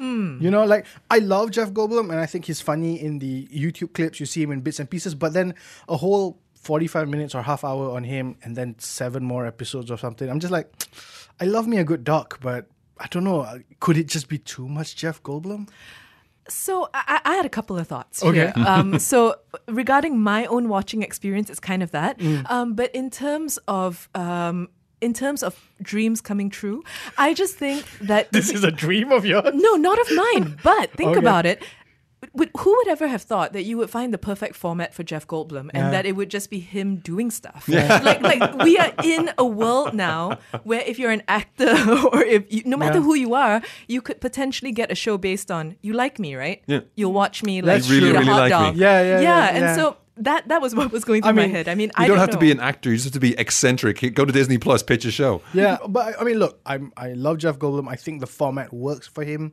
You 0.00 0.50
know, 0.50 0.64
like 0.64 0.86
I 1.10 1.18
love 1.18 1.50
Jeff 1.50 1.70
Goldblum, 1.70 2.10
and 2.10 2.18
I 2.18 2.26
think 2.26 2.46
he's 2.46 2.60
funny 2.60 3.00
in 3.00 3.18
the 3.18 3.46
YouTube 3.48 3.92
clips. 3.92 4.18
You 4.18 4.26
see 4.26 4.42
him 4.42 4.50
in 4.50 4.60
bits 4.60 4.80
and 4.80 4.88
pieces, 4.88 5.14
but 5.14 5.34
then 5.34 5.54
a 5.88 5.96
whole 5.96 6.38
45 6.54 7.08
minutes 7.08 7.34
or 7.34 7.42
half 7.42 7.64
hour 7.64 7.90
on 7.90 8.04
him, 8.04 8.36
and 8.42 8.56
then 8.56 8.76
seven 8.78 9.22
more 9.22 9.46
episodes 9.46 9.90
or 9.90 9.98
something. 9.98 10.28
I'm 10.30 10.40
just 10.40 10.50
like, 10.50 10.72
I 11.38 11.44
love 11.44 11.66
me 11.68 11.76
a 11.78 11.84
good 11.84 12.02
doc, 12.04 12.38
but. 12.40 12.66
I 13.00 13.06
don't 13.06 13.24
know. 13.24 13.46
Could 13.80 13.96
it 13.96 14.08
just 14.08 14.28
be 14.28 14.36
too 14.36 14.68
much 14.68 14.94
Jeff 14.94 15.22
Goldblum? 15.22 15.70
So 16.48 16.90
I, 16.92 17.20
I 17.24 17.34
had 17.34 17.46
a 17.46 17.48
couple 17.48 17.78
of 17.78 17.88
thoughts. 17.88 18.22
Okay. 18.22 18.52
Here. 18.54 18.66
Um, 18.66 18.98
so 19.10 19.36
regarding 19.68 20.20
my 20.20 20.44
own 20.46 20.68
watching 20.68 21.02
experience, 21.02 21.48
it's 21.48 21.60
kind 21.60 21.82
of 21.82 21.92
that. 21.92 22.20
Um, 22.50 22.74
but 22.74 22.94
in 22.94 23.08
terms 23.08 23.58
of 23.66 24.10
um, 24.14 24.68
in 25.00 25.12
terms 25.14 25.42
of 25.42 25.58
dreams 25.82 26.20
coming 26.20 26.50
true, 26.50 26.82
I 27.16 27.34
just 27.34 27.56
think 27.56 27.84
that 28.00 28.30
This 28.32 28.50
is 28.50 28.64
a 28.64 28.70
dream 28.70 29.12
of 29.12 29.24
yours. 29.24 29.50
no, 29.54 29.74
not 29.76 29.98
of 30.00 30.08
mine. 30.16 30.58
But 30.62 30.92
think 30.92 31.10
Okay. 31.10 31.18
about 31.18 31.46
it. 31.46 31.62
Would, 32.34 32.50
who 32.58 32.70
would 32.76 32.86
ever 32.88 33.08
have 33.08 33.22
thought 33.22 33.54
that 33.54 33.62
you 33.62 33.78
would 33.78 33.88
find 33.88 34.12
the 34.12 34.18
perfect 34.18 34.54
format 34.54 34.92
for 34.92 35.02
Jeff 35.02 35.26
Goldblum 35.26 35.70
and 35.72 35.84
Yeah. 35.84 35.90
that 35.90 36.04
it 36.04 36.14
would 36.16 36.28
just 36.28 36.50
be 36.50 36.60
him 36.60 36.96
doing 36.96 37.30
stuff? 37.30 37.66
Like, 37.68 38.20
like 38.20 38.58
we 38.62 38.76
are 38.76 38.92
in 39.02 39.30
a 39.38 39.44
world 39.44 39.94
now 39.94 40.38
where 40.62 40.82
if 40.86 40.98
you're 40.98 41.10
an 41.12 41.22
actor 41.28 41.74
or 42.12 42.22
if 42.22 42.44
you, 42.52 42.62
no 42.66 42.76
matter 42.76 42.98
Yeah. 42.98 43.04
who 43.04 43.14
you 43.14 43.32
are, 43.34 43.62
you 43.88 44.02
could 44.02 44.20
potentially 44.20 44.70
get 44.70 44.92
a 44.92 44.94
show 44.94 45.16
based 45.16 45.50
on 45.50 45.76
you 45.80 45.94
like 45.94 46.18
me, 46.18 46.34
right? 46.36 46.62
Yeah. 46.66 46.80
You'll 46.94 47.14
watch 47.14 47.42
me 47.42 47.62
like 47.62 47.84
really, 47.88 47.96
eat 47.96 48.10
a 48.10 48.12
really 48.12 48.26
hot 48.26 48.40
like 48.40 48.50
dog. 48.50 48.76
Yeah, 48.76 49.00
yeah, 49.02 49.20
yeah, 49.22 49.48
and 49.48 49.58
yeah. 49.64 49.74
so 49.76 49.96
that 50.16 50.48
that 50.48 50.60
was 50.60 50.74
what 50.74 50.92
was 50.92 51.04
going 51.04 51.22
through 51.22 51.30
I 51.30 51.32
my 51.32 51.46
head. 51.46 51.68
I 51.68 51.74
mean, 51.74 51.88
You 51.88 51.92
I 51.96 52.06
don't 52.06 52.16
don't 52.16 52.20
have 52.20 52.30
to 52.30 52.38
be 52.38 52.50
an 52.50 52.60
actor; 52.60 52.90
you 52.90 52.96
just 52.96 53.06
have 53.06 53.12
to 53.14 53.20
be 53.20 53.38
eccentric. 53.38 54.14
Go 54.14 54.24
to 54.24 54.32
Disney 54.32 54.58
Plus, 54.58 54.82
pitch 54.82 55.04
a 55.04 55.10
show. 55.10 55.42
Yeah, 55.54 55.78
but 55.88 56.20
I 56.20 56.24
mean, 56.24 56.38
look, 56.38 56.60
I'm 56.66 56.92
I 56.96 57.12
love 57.12 57.38
Jeff 57.38 57.58
Goldblum. 57.58 57.88
I 57.88 57.96
think 57.96 58.20
the 58.20 58.26
format 58.26 58.72
works 58.72 59.06
for 59.06 59.24
him, 59.24 59.52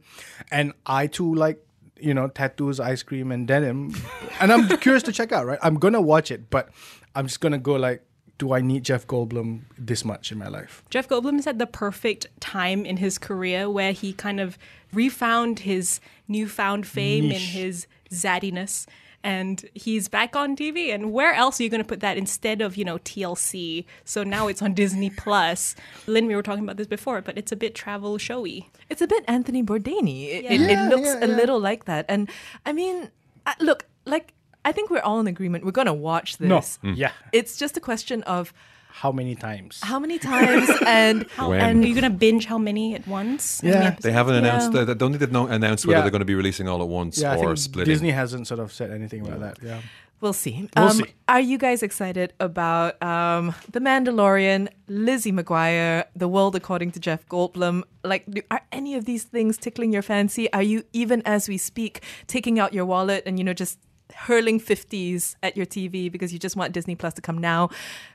and 0.52 0.74
I 0.86 1.08
too 1.08 1.34
like 1.34 1.64
you 2.00 2.14
know 2.14 2.28
tattoos, 2.28 2.80
ice 2.80 3.04
cream, 3.04 3.32
and 3.32 3.48
denim. 3.48 3.96
and 4.40 4.52
I'm 4.52 4.68
curious 4.80 5.04
to 5.04 5.12
check 5.12 5.32
out. 5.32 5.46
Right, 5.46 5.60
I'm 5.62 5.76
gonna 5.76 6.02
watch 6.02 6.32
it, 6.32 6.50
but 6.50 6.70
I'm 7.16 7.28
just 7.28 7.40
gonna 7.40 7.60
go 7.60 7.76
like, 7.76 8.04
do 8.38 8.54
I 8.54 8.62
need 8.62 8.84
Jeff 8.84 9.08
Goldblum 9.08 9.62
this 9.78 10.04
much 10.06 10.32
in 10.32 10.38
my 10.38 10.48
life? 10.48 10.84
Jeff 10.90 11.08
Goldblum 11.08 11.40
is 11.40 11.48
at 11.48 11.60
the 11.60 11.68
perfect 11.68 12.28
time 12.40 12.86
in 12.86 12.98
his 12.98 13.18
career 13.18 13.70
where 13.70 13.92
he 13.92 14.14
kind 14.14 14.40
of 14.40 14.58
refound 14.94 15.60
his 15.60 16.00
newfound 16.28 16.86
fame 16.86 17.26
and 17.26 17.34
his 17.42 17.88
zaddiness. 18.12 18.86
And 19.28 19.70
he's 19.74 20.08
back 20.08 20.38
on 20.38 20.56
TV. 20.56 20.94
And 20.94 21.12
where 21.12 21.34
else 21.34 21.60
are 21.60 21.64
you 21.64 21.70
going 21.70 21.84
to 21.84 21.88
put 21.88 22.00
that 22.00 22.18
instead 22.18 22.62
of, 22.62 22.78
you 22.78 22.86
know, 22.86 22.98
TLC? 23.00 23.84
So 24.06 24.24
now 24.24 24.48
it's 24.48 24.62
on 24.62 24.74
Disney 24.82 25.10
Plus. 25.10 25.76
Lynn, 26.08 26.28
we 26.28 26.36
were 26.36 26.42
talking 26.42 26.64
about 26.64 26.78
this 26.78 26.88
before, 26.88 27.22
but 27.22 27.38
it's 27.38 27.52
a 27.52 27.58
bit 27.58 27.76
travel 27.76 28.18
showy. 28.18 28.70
It's 28.90 29.02
a 29.02 29.08
bit 29.08 29.26
Anthony 29.28 29.64
Bourdain. 29.64 30.08
It, 30.08 30.46
it, 30.46 30.62
Yeah, 30.62 30.86
it 30.86 30.90
looks 30.90 31.08
yeah, 31.08 31.26
a 31.26 31.28
little 31.28 31.60
like 31.60 31.86
that. 31.86 32.06
And 32.08 32.30
I 32.66 32.72
mean, 32.72 33.12
I, 33.46 33.56
look, 33.60 33.86
like 34.06 34.34
I 34.64 34.72
think 34.72 34.90
we're 34.90 35.02
all 35.02 35.20
in 35.20 35.28
agreement. 35.28 35.66
We're 35.66 35.72
gonna 35.72 35.94
watch 35.94 36.38
this. 36.38 36.48
No, 36.48 36.58
this. 36.58 36.80
Mm. 36.84 36.98
yeah. 36.98 37.12
It's 37.32 37.58
just 37.58 37.76
a 37.76 37.82
question 37.82 38.24
of 38.24 38.54
How 39.02 39.12
many 39.12 39.36
times? 39.36 39.80
how 39.84 40.00
many 40.00 40.18
times 40.18 40.70
and 40.88 41.24
When? 41.38 41.62
And 41.62 41.84
are 41.84 41.88
you 41.88 41.94
going 41.94 42.12
to 42.12 42.18
binge 42.26 42.46
how 42.46 42.58
many 42.58 42.96
at 42.96 43.08
once? 43.08 43.62
Yeah. 43.64 43.72
episodes? 43.74 44.04
They 44.04 44.12
haven't 44.12 44.36
announced. 44.36 44.74
Yeah. 44.74 44.86
They 44.86 44.94
don't 44.96 45.12
think 45.12 45.20
they've 45.20 45.32
no, 45.32 45.48
announced 45.48 45.86
whether 45.86 45.98
Yeah. 45.98 46.02
they're 46.02 46.12
going 46.18 46.22
to 46.28 46.32
be 46.34 46.36
releasing 46.36 46.68
all 46.68 46.82
at 46.82 46.88
once 46.88 47.20
Yeah, 47.20 47.36
or 47.36 47.48
think 47.48 47.58
splitting. 47.60 47.94
Disney 47.94 48.12
hasn't 48.12 48.48
sort 48.48 48.60
of 48.60 48.74
said 48.74 48.90
anything 48.92 49.22
about 49.28 49.40
that. 49.42 49.58
Yeah. 49.62 49.82
we'll 50.20 50.34
see. 50.34 50.68
We'll 50.76 50.86
um, 50.88 50.98
see. 50.98 51.14
Are 51.28 51.40
you 51.52 51.58
guys 51.60 51.84
excited 51.84 52.34
about 52.40 53.02
um, 53.04 53.54
The 53.72 53.80
Mandalorian, 53.80 54.68
Lizzie 54.88 55.32
McGuire, 55.32 56.06
The 56.16 56.28
World 56.28 56.56
According 56.56 56.92
to 56.94 57.00
Jeff 57.00 57.28
Goldblum? 57.28 57.84
Like, 58.04 58.24
do, 58.30 58.42
are 58.50 58.62
any 58.72 58.96
of 58.96 59.06
these 59.06 59.24
things 59.26 59.58
tickling 59.58 59.94
your 59.94 60.02
fancy? 60.02 60.52
Are 60.54 60.64
you 60.64 60.84
even 60.94 61.22
as 61.26 61.48
we 61.48 61.58
speak 61.58 62.02
taking 62.26 62.58
out 62.60 62.74
your 62.74 62.86
wallet 62.86 63.22
and 63.28 63.38
you 63.38 63.44
know 63.44 63.54
just 63.54 63.78
hurling 64.16 64.60
50s 64.60 65.36
at 65.44 65.58
your 65.58 65.66
TV 65.66 66.12
because 66.12 66.34
you 66.34 66.40
just 66.40 66.56
want 66.56 66.74
Disney 66.74 66.96
Plus 66.96 67.14
to 67.16 67.22
come 67.22 67.38
now, 67.38 67.70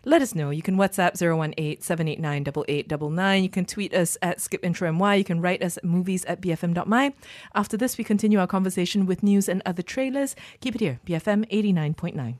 let 0.04 0.22
us 0.22 0.34
know. 0.34 0.50
You 0.50 0.62
can 0.62 0.76
WhatsApp 0.76 1.14
018-789-8899. 1.14 3.42
You 3.42 3.48
can 3.48 3.64
tweet 3.64 3.94
us 3.94 4.16
at 4.22 4.38
skipintromy. 4.38 5.18
You 5.18 5.24
can 5.24 5.40
write 5.40 5.62
us 5.62 5.76
at 5.76 5.84
movies 5.84 6.24
at 6.26 6.40
bfm.my. 6.40 7.14
After 7.54 7.76
this, 7.76 7.98
we 7.98 8.04
continue 8.04 8.40
our 8.40 8.46
conversation 8.46 9.06
with 9.06 9.22
news 9.22 9.48
and 9.48 9.62
other 9.64 9.82
trailers. 9.82 10.34
Keep 10.60 10.76
it 10.76 10.80
here, 10.80 11.00
BFM 11.06 11.48
89.9. 11.50 12.36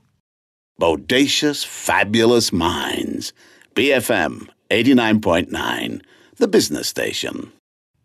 Bodacious, 0.79 1.65
fabulous 1.65 2.51
minds. 2.51 3.33
BFM 3.75 4.49
89.9, 4.69 6.01
the 6.37 6.47
business 6.47 6.87
station. 6.87 7.51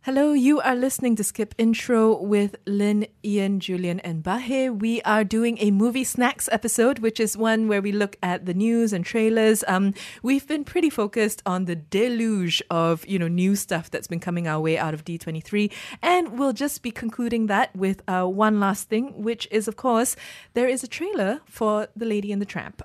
Hello, 0.09 0.33
you 0.33 0.59
are 0.61 0.75
listening 0.75 1.17
to 1.17 1.23
Skip 1.23 1.55
Intro 1.59 2.19
with 2.19 2.57
Lynn, 2.65 3.07
Ian, 3.23 3.61
Julian, 3.61 4.01
and 4.01 4.25
Bahe. 4.25 4.75
We 4.75 5.03
are 5.03 5.23
doing 5.23 5.59
a 5.61 5.71
movie 5.71 6.03
snacks 6.03 6.49
episode, 6.51 7.01
which 7.01 7.21
is 7.21 7.37
one 7.37 7.69
where 7.69 7.83
we 7.83 7.93
look 7.93 8.17
at 8.23 8.47
the 8.47 8.55
news 8.55 8.95
and 8.95 9.05
trailers. 9.05 9.63
Um, 9.69 9.93
we've 10.23 10.49
been 10.49 10.65
pretty 10.65 10.89
focused 10.89 11.43
on 11.45 11.67
the 11.67 11.77
deluge 11.77 12.63
of 12.71 13.07
you 13.07 13.19
know 13.19 13.29
new 13.29 13.55
stuff 13.55 13.91
that's 13.91 14.07
been 14.07 14.19
coming 14.19 14.49
our 14.49 14.59
way 14.59 14.79
out 14.79 14.95
of 14.95 15.05
D23, 15.05 15.71
and 16.01 16.39
we'll 16.39 16.55
just 16.55 16.81
be 16.81 16.91
concluding 16.91 17.49
that 17.49 17.77
with 17.77 18.01
uh, 18.09 18.25
one 18.25 18.59
last 18.59 18.89
thing, 18.89 19.23
which 19.23 19.47
is 19.51 19.69
of 19.69 19.77
course 19.77 20.17
there 20.55 20.69
is 20.69 20.83
a 20.83 20.89
trailer 20.89 21.43
for 21.45 21.89
The 21.95 22.07
Lady 22.07 22.33
and 22.33 22.41
the 22.41 22.47
Tramp. 22.47 22.81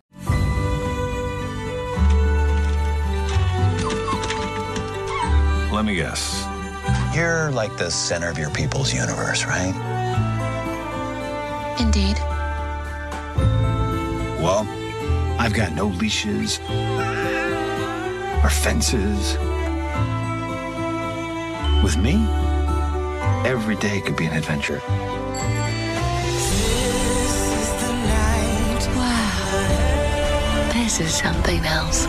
Let 5.71 5.85
me 5.85 5.95
guess. 5.95 6.52
You're 7.13 7.51
like 7.51 7.77
the 7.77 7.91
center 7.91 8.27
of 8.27 8.39
your 8.39 8.49
people's 8.49 8.91
universe, 8.91 9.45
right? 9.45 9.75
Indeed. 11.79 12.17
Well, 14.41 14.67
I've 15.39 15.53
got 15.53 15.73
no 15.73 15.85
leashes 15.85 16.59
or 18.43 18.49
fences. 18.49 19.37
With 21.83 21.97
me, 21.97 22.15
every 23.47 23.75
day 23.75 24.01
could 24.01 24.15
be 24.15 24.25
an 24.25 24.33
adventure. 24.33 24.81
Wow. 28.95 30.71
This 30.73 30.99
is 30.99 31.13
something 31.13 31.63
else. 31.63 32.07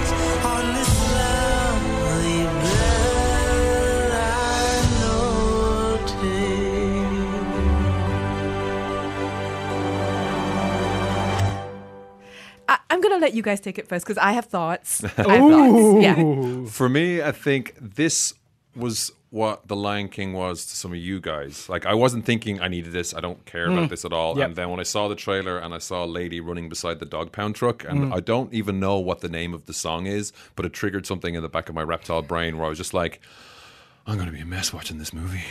Let 13.25 13.35
you 13.35 13.43
guys 13.43 13.61
take 13.61 13.79
it 13.79 13.89
first 13.89 14.05
because 14.05 14.19
I 14.19 14.33
have 14.33 14.47
thoughts. 14.47 15.03
I 15.19 15.37
have 15.37 15.51
thoughts. 15.51 16.03
Yeah. 16.03 16.67
For 16.67 16.89
me, 16.89 17.23
I 17.23 17.33
think 17.33 17.75
this 17.81 18.35
was 18.77 19.13
what 19.31 19.67
The 19.67 19.75
Lion 19.75 20.09
King 20.09 20.33
was 20.33 20.65
to 20.67 20.77
some 20.77 20.93
of 20.93 20.99
you 20.99 21.21
guys. 21.21 21.69
Like, 21.69 21.87
I 21.87 21.95
wasn't 21.95 22.25
thinking 22.25 22.61
I 22.61 22.69
needed 22.69 22.93
this. 22.93 23.15
I 23.15 23.21
don't 23.21 23.45
care 23.47 23.67
about 23.67 23.87
mm. 23.87 23.89
this 23.89 24.05
at 24.05 24.13
all. 24.13 24.39
Yep. 24.39 24.47
And 24.47 24.57
then 24.57 24.71
when 24.71 24.79
I 24.79 24.85
saw 24.85 25.09
the 25.09 25.17
trailer 25.17 25.59
and 25.59 25.75
I 25.75 25.79
saw 25.79 26.05
a 26.05 26.07
lady 26.07 26.41
running 26.41 26.69
beside 26.69 27.01
the 27.01 27.07
dog 27.07 27.33
pound 27.33 27.57
truck, 27.57 27.83
and 27.83 28.13
mm. 28.13 28.15
I 28.15 28.21
don't 28.21 28.53
even 28.55 28.79
know 28.79 28.99
what 28.99 29.23
the 29.23 29.29
name 29.29 29.53
of 29.53 29.67
the 29.67 29.73
song 29.73 30.07
is, 30.07 30.33
but 30.55 30.65
it 30.65 30.73
triggered 30.73 31.05
something 31.05 31.35
in 31.35 31.43
the 31.43 31.49
back 31.49 31.69
of 31.69 31.75
my 31.75 31.83
reptile 31.83 32.23
brain 32.23 32.57
where 32.57 32.67
I 32.67 32.69
was 32.69 32.79
just 32.79 32.95
like, 32.95 33.21
I'm 34.07 34.15
going 34.17 34.27
to 34.27 34.33
be 34.33 34.41
a 34.41 34.47
mess 34.47 34.73
watching 34.73 34.99
this 34.99 35.13
movie. 35.13 35.43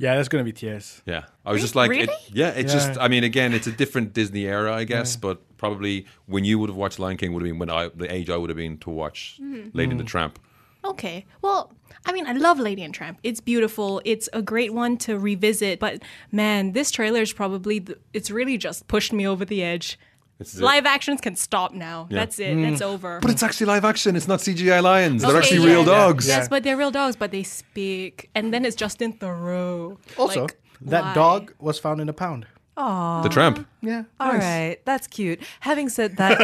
Yeah, 0.00 0.16
that's 0.16 0.28
gonna 0.28 0.44
be 0.44 0.52
tears. 0.52 1.02
Yeah, 1.04 1.24
I 1.44 1.52
was 1.52 1.60
just 1.60 1.76
like, 1.76 1.90
it, 1.90 2.08
yeah, 2.32 2.48
it's 2.48 2.72
Yeah. 2.72 2.78
just. 2.78 2.98
I 2.98 3.08
mean, 3.08 3.22
again, 3.22 3.52
it's 3.52 3.66
a 3.66 3.70
different 3.70 4.14
Disney 4.14 4.46
era, 4.46 4.74
I 4.74 4.84
guess, 4.84 5.14
but 5.14 5.42
probably 5.60 6.06
when 6.26 6.44
you 6.44 6.58
would 6.58 6.70
have 6.70 6.76
watched 6.76 6.98
Lion 6.98 7.18
King 7.18 7.34
would 7.34 7.42
have 7.42 7.50
been 7.50 7.58
when 7.58 7.70
I 7.70 7.90
the 7.94 8.12
age 8.12 8.30
I 8.30 8.36
would 8.36 8.50
have 8.50 8.56
been 8.56 8.78
to 8.78 8.90
watch 8.90 9.38
mm-hmm. 9.40 9.68
Lady 9.74 9.90
and 9.92 10.00
the 10.00 10.04
mm-hmm. 10.04 10.06
Tramp. 10.06 10.38
Okay. 10.82 11.26
Well, 11.42 11.72
I 12.06 12.12
mean, 12.12 12.26
I 12.26 12.32
love 12.32 12.58
Lady 12.58 12.82
and 12.82 12.94
Tramp. 12.94 13.18
It's 13.22 13.40
beautiful. 13.40 14.00
It's 14.06 14.30
a 14.32 14.40
great 14.40 14.72
one 14.72 14.96
to 14.98 15.18
revisit. 15.18 15.78
But 15.78 16.02
man, 16.32 16.72
this 16.72 16.90
trailer 16.90 17.20
is 17.20 17.34
probably, 17.34 17.80
the, 17.80 17.98
it's 18.14 18.30
really 18.30 18.56
just 18.56 18.88
pushed 18.88 19.12
me 19.12 19.28
over 19.28 19.44
the 19.44 19.62
edge. 19.62 19.98
This 20.38 20.54
is 20.54 20.60
it. 20.60 20.64
Live 20.64 20.86
actions 20.86 21.20
can 21.20 21.36
stop 21.36 21.74
now. 21.74 22.08
Yeah. 22.08 22.20
That's 22.20 22.38
it. 22.38 22.54
That's 22.62 22.80
mm. 22.80 22.86
over. 22.86 23.20
But 23.20 23.30
it's 23.30 23.42
actually 23.42 23.66
live 23.66 23.84
action. 23.84 24.16
It's 24.16 24.26
not 24.26 24.40
CGI 24.40 24.82
lions. 24.82 25.20
They're 25.20 25.36
actually 25.36 25.60
yeah. 25.60 25.74
real 25.74 25.84
dogs. 25.84 26.26
Yes, 26.26 26.48
but 26.48 26.62
they're 26.62 26.78
real 26.78 26.90
dogs, 26.90 27.14
but 27.14 27.30
they 27.30 27.42
speak. 27.42 28.30
And 28.34 28.54
then 28.54 28.64
it's 28.64 28.74
Justin 28.74 29.12
Theroux. 29.12 29.98
Also, 30.16 30.42
Like, 30.42 30.58
that 30.80 31.04
why? 31.04 31.14
dog 31.14 31.52
was 31.58 31.78
found 31.78 32.00
in 32.00 32.08
a 32.08 32.14
pound. 32.14 32.46
The 32.76 33.28
Tramp. 33.30 33.66
Yeah. 33.82 34.04
All 34.18 34.32
right, 34.32 34.78
that's 34.84 35.06
cute. 35.06 35.40
Having 35.60 35.88
said 35.90 36.16
that, 36.16 36.38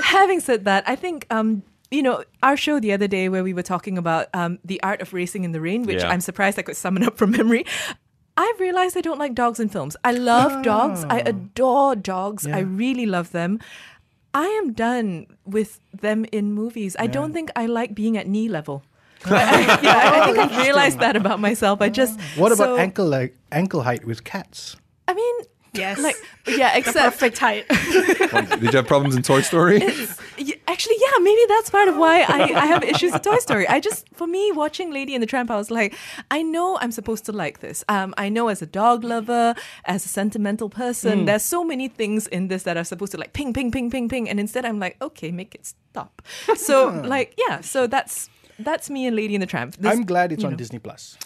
having 0.04 0.40
said 0.40 0.64
that, 0.64 0.84
I 0.88 0.96
think 0.96 1.26
um, 1.30 1.62
you 1.90 2.02
know 2.02 2.24
our 2.42 2.56
show 2.56 2.80
the 2.80 2.92
other 2.92 3.06
day 3.08 3.28
where 3.28 3.42
we 3.44 3.52
were 3.52 3.62
talking 3.62 3.98
about 3.98 4.28
um, 4.34 4.58
the 4.64 4.82
art 4.82 5.00
of 5.02 5.12
racing 5.12 5.44
in 5.44 5.52
the 5.52 5.60
rain, 5.60 5.82
which 5.82 6.02
Yeah. 6.02 6.08
I'm 6.08 6.20
surprised 6.20 6.58
I 6.58 6.62
could 6.62 6.76
summon 6.76 7.02
up 7.02 7.16
from 7.18 7.30
memory. 7.32 7.64
I've 8.38 8.60
realized 8.60 8.96
I 8.96 9.00
don't 9.00 9.18
like 9.18 9.34
dogs 9.34 9.58
in 9.60 9.68
films. 9.70 9.96
I 10.04 10.12
love 10.12 10.62
dogs. 10.62 11.04
I 11.08 11.20
adore 11.20 11.96
dogs. 11.96 12.46
I 12.46 12.58
really 12.60 13.06
love 13.06 13.32
them. 13.32 13.60
I 14.34 14.44
am 14.60 14.74
done 14.74 15.26
with 15.46 15.80
them 15.98 16.26
in 16.32 16.52
movies. 16.52 16.96
I 16.98 17.06
don't 17.06 17.32
think 17.32 17.50
I 17.56 17.64
like 17.64 17.94
being 17.94 18.18
at 18.18 18.26
knee 18.26 18.48
level. 18.50 18.82
I, 19.24 19.30
I- 19.32 19.80
yeah, 19.82 20.00
I 20.12 20.26
think 20.26 20.38
I've 20.38 20.58
realized 20.66 20.98
that 21.00 21.16
about 21.16 21.40
myself. 21.40 21.80
I 21.80 21.88
just 21.88 22.20
What 22.36 22.52
about 22.52 22.76
so- 22.76 22.76
ankle 22.76 23.06
like 23.06 23.34
ankle 23.50 23.82
height 23.82 24.04
with 24.04 24.24
cats? 24.24 24.76
I 25.08 25.14
mean, 25.14 25.34
Yes. 25.78 25.98
like 25.98 26.16
yeah, 26.46 26.76
except 26.76 26.96
The 26.96 27.02
Perfect 27.10 27.38
height. 27.38 27.68
Did 28.60 28.72
you 28.72 28.76
have 28.76 28.86
problems 28.86 29.16
in 29.16 29.22
Toy 29.22 29.40
Story? 29.40 29.80
Yeah, 30.38 30.54
actually, 30.68 30.96
yeah, 31.00 31.18
maybe 31.22 31.40
that's 31.48 31.70
part 31.70 31.88
of 31.88 31.96
why 31.96 32.20
I, 32.20 32.42
I 32.54 32.66
have 32.66 32.84
issues 32.84 33.12
with 33.12 33.22
Toy 33.22 33.38
Story. 33.38 33.66
I 33.66 33.80
just, 33.80 34.08
for 34.14 34.26
me, 34.26 34.52
watching 34.52 34.92
Lady 34.92 35.14
and 35.14 35.22
the 35.22 35.26
Tramp, 35.26 35.50
I 35.50 35.56
was 35.56 35.70
like, 35.70 35.94
I 36.30 36.42
know 36.42 36.78
I'm 36.80 36.92
supposed 36.92 37.24
to 37.26 37.32
like 37.32 37.60
this. 37.60 37.84
Um, 37.88 38.14
I 38.18 38.28
know 38.28 38.48
as 38.48 38.62
a 38.62 38.66
dog 38.66 39.02
lover, 39.02 39.54
as 39.86 40.04
a 40.04 40.08
sentimental 40.08 40.68
person, 40.68 41.24
there's 41.24 41.42
so 41.42 41.64
many 41.64 41.88
things 41.88 42.26
in 42.26 42.48
this 42.48 42.64
that 42.64 42.76
are 42.76 42.84
supposed 42.84 43.12
to 43.12 43.18
like 43.18 43.32
ping, 43.32 43.52
ping, 43.52 43.70
ping, 43.70 43.90
ping, 43.90 44.08
ping, 44.08 44.28
and 44.28 44.38
instead 44.38 44.64
I'm 44.64 44.78
like, 44.78 44.96
okay, 45.02 45.30
make 45.30 45.54
it 45.54 45.66
stop. 45.66 46.22
So, 46.54 46.88
like, 47.04 47.34
yeah, 47.48 47.60
so 47.60 47.86
that's 47.86 48.28
that's 48.58 48.88
me 48.88 49.06
and 49.06 49.16
Lady 49.16 49.34
and 49.34 49.42
the 49.42 49.46
Tramp. 49.46 49.76
This- 49.76 49.92
I'm 49.92 50.04
glad 50.04 50.32
it's 50.32 50.44
on 50.44 50.52
know. 50.52 50.56
Disney 50.56 50.78
Plus. 50.78 51.16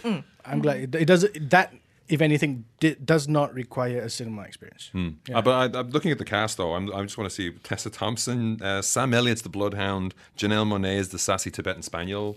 I'm 0.44 0.60
glad 0.60 0.78
it, 0.78 0.94
it 0.94 1.04
does 1.04 1.26
that. 1.40 1.72
If 2.10 2.20
anything, 2.20 2.64
di- 2.80 2.96
does 3.04 3.28
not 3.28 3.54
require 3.54 4.00
a 4.00 4.10
cinema 4.10 4.42
experience. 4.42 4.90
Uh, 5.32 5.40
but 5.42 5.74
I, 5.74 5.78
I'm 5.78 5.90
looking 5.90 6.10
at 6.10 6.18
the 6.18 6.24
cast 6.24 6.56
though. 6.56 6.74
I'm, 6.74 6.92
I 6.92 7.02
just 7.02 7.16
want 7.16 7.30
to 7.30 7.34
see 7.34 7.50
Tessa 7.62 7.88
Thompson, 7.90 8.60
uh, 8.62 8.82
Sam 8.82 9.14
Elliott's 9.14 9.42
the 9.42 9.48
Bloodhound, 9.48 10.14
Janelle 10.36 10.66
Monáe 10.66 10.96
is 10.96 11.08
the 11.10 11.18
sassy 11.18 11.50
Tibetan 11.50 11.82
Spaniel. 11.82 12.36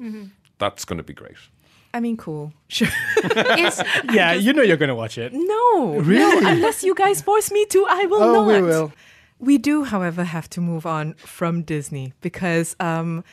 That's 0.60 0.86
going 0.86 0.98
to 0.98 1.03
be 1.03 1.13
great. 1.13 1.36
I 1.96 2.00
mean, 2.00 2.18
cool. 2.18 2.53
Sure. 2.70 2.88
Yes. 3.36 3.82
Yeah, 4.12 4.34
you 4.34 4.51
know 4.53 4.63
you're 4.63 4.77
gonna 4.77 4.96
watch 4.96 5.18
it. 5.20 5.32
No, 5.34 6.00
Really? 6.00 6.42
no, 6.42 6.50
unless 6.50 6.84
you 6.84 6.96
guys 6.96 7.22
force 7.22 7.51
me 7.51 7.65
to, 7.68 7.86
I 7.88 8.06
will 8.06 8.24
Oh, 8.24 8.34
not. 8.34 8.48
we 8.48 8.62
will. 8.63 8.92
We 9.39 9.58
do, 9.60 9.84
however, 9.84 10.24
have 10.24 10.50
to 10.51 10.62
move 10.62 10.86
on 10.88 11.13
from 11.15 11.62
Disney 11.63 12.13
because 12.22 12.75
um, 12.80 13.24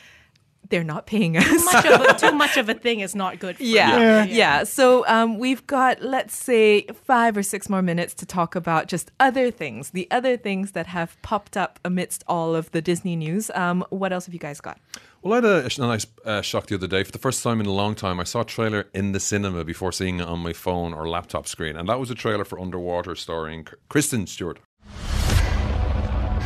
they're 0.71 0.83
not 0.83 1.05
paying 1.05 1.37
us. 1.37 1.65
much 1.73 1.85
of 1.85 2.01
a, 2.01 2.13
too 2.15 2.31
much 2.31 2.57
of 2.57 2.67
a 2.69 2.73
thing 2.85 3.01
is 3.01 3.13
not 3.13 3.37
good 3.39 3.57
for 3.57 3.63
Yeah. 3.63 4.23
you. 4.23 4.33
yeah, 4.33 4.63
So 4.63 5.05
um, 5.07 5.37
we've 5.37 5.65
got, 5.67 6.01
let's 6.01 6.35
say, 6.35 6.83
five 7.05 7.37
or 7.37 7.43
six 7.43 7.69
more 7.69 7.81
minutes 7.83 8.13
to 8.15 8.25
talk 8.25 8.55
about 8.55 8.87
just 8.87 9.11
other 9.19 9.51
things, 9.51 9.91
the 9.91 10.07
other 10.09 10.35
things 10.37 10.71
that 10.71 10.87
have 10.87 11.21
popped 11.21 11.55
up 11.55 11.79
amidst 11.85 12.23
all 12.27 12.55
of 12.55 12.71
the 12.71 12.81
Disney 12.81 13.15
news. 13.15 13.51
Um, 13.53 13.85
what 13.89 14.11
else 14.11 14.25
have 14.25 14.33
you 14.33 14.39
guys 14.39 14.59
got? 14.61 14.79
Well, 15.21 15.33
I 15.33 15.35
had 15.35 15.45
a, 15.45 15.83
a 15.83 15.87
nice 15.87 16.07
uh, 16.25 16.41
shock 16.41 16.65
the 16.65 16.73
other 16.75 16.87
day. 16.87 17.03
For 17.03 17.11
the 17.11 17.19
first 17.19 17.43
time 17.43 17.59
in 17.59 17.67
a 17.67 17.71
long 17.71 17.93
time, 17.93 18.19
I 18.19 18.23
saw 18.23 18.41
a 18.41 18.45
trailer 18.45 18.87
in 18.95 19.11
the 19.11 19.19
cinema 19.19 19.63
before 19.63 19.91
seeing 19.91 20.19
it 20.19 20.27
on 20.27 20.39
my 20.39 20.53
phone 20.53 20.93
or 20.95 21.07
laptop 21.07 21.47
screen. 21.47 21.75
And 21.75 21.87
that 21.89 21.99
was 21.99 22.09
a 22.09 22.15
trailer 22.15 22.43
for 22.43 22.59
Underwater 22.59 23.15
starring 23.15 23.67
Kristen 23.87 24.25
Stewart. 24.25 24.57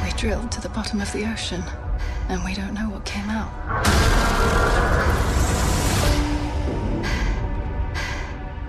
We 0.04 0.12
drilled 0.18 0.52
to 0.52 0.62
the 0.62 0.70
bottom 0.70 1.00
of 1.00 1.12
the 1.14 1.24
ocean, 1.32 1.64
and 2.30 2.44
we 2.44 2.54
don't 2.54 2.74
know 2.74 2.90
what 2.90 3.06
came 3.06 3.30
out. 3.30 3.52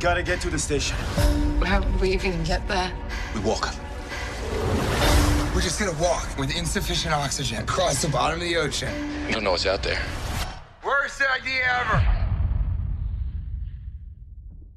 Gotta 0.01 0.23
get 0.23 0.41
to 0.43 0.51
the 0.51 0.59
station. 0.59 0.97
How 1.65 1.81
did 1.81 2.01
we 2.01 2.13
even 2.13 2.43
get 2.45 2.67
there? 2.69 2.93
We 3.35 3.41
walk. 3.41 3.75
We're 5.55 5.63
just 5.63 5.81
gonna 5.81 5.99
walk 6.01 6.37
with 6.39 6.55
insufficient 6.55 7.15
oxygen 7.15 7.63
across 7.63 8.03
the 8.03 8.09
bottom 8.09 8.41
of 8.41 8.47
the 8.47 8.57
ocean. 8.57 8.93
You 9.27 9.35
don't 9.35 9.45
know 9.45 9.53
what's 9.53 9.67
out 9.67 9.83
there. 9.83 10.01
Worst 10.85 11.23
idea 11.23 11.63
ever. 11.81 12.17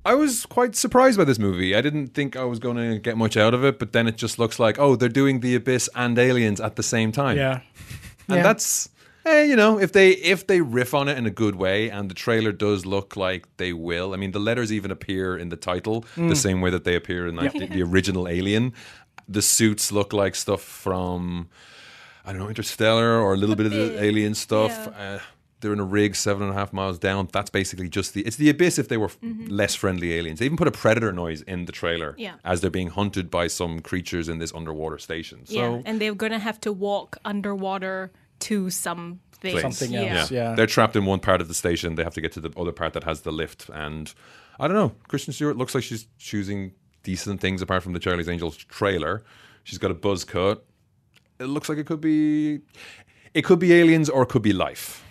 I 0.05 0.15
was 0.15 0.45
quite 0.45 0.75
surprised 0.75 1.17
by 1.17 1.25
this 1.25 1.37
movie. 1.37 1.75
I 1.75 1.81
didn't 1.81 2.15
think 2.15 2.37
I 2.37 2.45
was 2.45 2.57
going 2.57 2.77
to 2.77 2.97
get 2.97 3.17
much 3.17 3.35
out 3.35 3.53
of 3.53 3.65
it, 3.65 3.77
but 3.77 3.91
then 3.91 4.07
it 4.07 4.15
just 4.15 4.39
looks 4.39 4.57
like, 4.57 4.79
oh, 4.79 4.95
they're 4.95 5.09
doing 5.09 5.41
The 5.41 5.55
Abyss 5.55 5.89
and 5.93 6.17
Aliens 6.17 6.61
at 6.61 6.77
the 6.77 6.83
same 6.83 7.11
time. 7.11 7.37
Yeah. 7.37 7.59
And 8.29 8.37
Yeah. 8.37 8.43
that's 8.43 8.89
eh, 9.25 9.43
you 9.43 9.55
know 9.55 9.79
if 9.79 9.91
they 9.91 10.09
if 10.33 10.45
they 10.47 10.61
riff 10.61 10.93
on 10.93 11.07
it 11.09 11.17
in 11.17 11.25
a 11.25 11.31
good 11.43 11.55
way 11.55 11.89
and 11.91 12.09
the 12.09 12.15
trailer 12.15 12.51
does 12.51 12.85
look 12.85 13.15
like 13.15 13.45
they 13.57 13.73
will 13.73 14.13
i 14.13 14.17
mean 14.17 14.31
the 14.31 14.39
letters 14.49 14.71
even 14.71 14.91
appear 14.91 15.37
in 15.37 15.49
the 15.49 15.57
title 15.57 16.03
Mm. 16.15 16.29
the 16.29 16.35
same 16.35 16.61
way 16.61 16.69
that 16.71 16.83
they 16.83 16.95
appear 16.95 17.27
in 17.27 17.35
like 17.35 17.53
the, 17.53 17.67
the 17.67 17.81
original 17.83 18.27
alien 18.27 18.73
The 19.27 19.41
suits 19.41 19.91
look 19.91 20.13
like 20.13 20.35
stuff 20.35 20.61
from 20.83 21.47
I 22.25 22.31
don't 22.31 22.41
know 22.41 22.49
Interstellar 22.49 23.11
or 23.23 23.33
a 23.33 23.37
little 23.37 23.55
bit 23.55 23.65
of 23.65 23.71
the 23.71 24.03
alien 24.03 24.35
stuff. 24.35 24.71
yeah. 24.71 25.15
Uh, 25.15 25.19
they're 25.61 25.73
in 25.73 25.79
a 25.79 25.85
rig 25.85 26.15
seven 26.15 26.43
and 26.43 26.51
a 26.51 26.55
half 26.55 26.71
miles 26.73 26.97
down. 26.97 27.27
That's 27.31 27.49
basically 27.49 27.89
just 27.89 28.13
the 28.13 28.21
it's 28.21 28.37
the 28.37 28.49
abyss 28.49 28.79
if 28.79 28.87
they 28.87 28.97
were 28.97 29.05
f 29.05 29.19
mm-hmm. 29.21 29.47
less 29.47 29.75
friendly 29.75 30.13
aliens. 30.13 30.39
They 30.39 30.45
even 30.45 30.57
put 30.57 30.67
a 30.67 30.71
predator 30.71 31.11
noise 31.11 31.41
in 31.43 31.65
the 31.65 31.71
trailer 31.71 32.15
Yeah. 32.17 32.35
as 32.43 32.61
they're 32.61 32.69
being 32.69 32.89
hunted 32.89 33.29
by 33.29 33.47
some 33.47 33.79
creatures 33.81 34.29
in 34.29 34.39
this 34.39 34.53
underwater 34.53 34.97
station. 34.97 35.45
So 35.45 35.53
yeah, 35.55 35.81
and 35.85 35.99
they're 35.99 36.15
gonna 36.15 36.39
have 36.39 36.59
to 36.61 36.71
walk 36.71 37.17
underwater 37.25 38.11
to 38.39 38.69
something. 38.69 39.19
place. 39.41 39.61
Something 39.61 39.95
else. 39.95 40.31
Yeah. 40.31 40.53
They're 40.55 40.65
trapped 40.67 40.95
in 40.95 41.05
one 41.05 41.19
part 41.19 41.39
of 41.39 41.47
the 41.47 41.53
station. 41.53 41.95
They 41.95 42.03
have 42.03 42.13
to 42.15 42.21
get 42.21 42.33
to 42.33 42.41
the 42.41 42.51
other 42.57 42.73
part 42.73 42.91
that 42.93 43.05
has 43.05 43.21
the 43.21 43.31
lift. 43.31 43.69
And 43.73 44.13
I 44.59 44.67
don't 44.67 44.75
know. 44.75 44.91
Kristen 45.07 45.33
Stewart 45.33 45.55
looks 45.55 45.73
like 45.73 45.83
she's 45.83 46.07
choosing 46.17 46.73
decent 47.03 47.39
things 47.39 47.61
apart 47.61 47.81
from 47.83 47.93
the 47.93 47.99
Charlie's 47.99 48.27
Angels 48.27 48.57
trailer. 48.57 49.23
She's 49.63 49.77
got 49.77 49.91
a 49.91 49.93
buzz 49.93 50.25
cut. 50.25 50.65
It 51.39 51.45
looks 51.45 51.69
like 51.69 51.77
it 51.77 51.85
could 51.85 52.01
be. 52.01 52.59
It 53.33 53.43
could 53.43 53.59
be 53.59 53.73
aliens 53.73 54.09
or 54.09 54.23
it 54.23 54.29
could 54.29 54.41
be 54.41 54.51
life. 54.51 55.05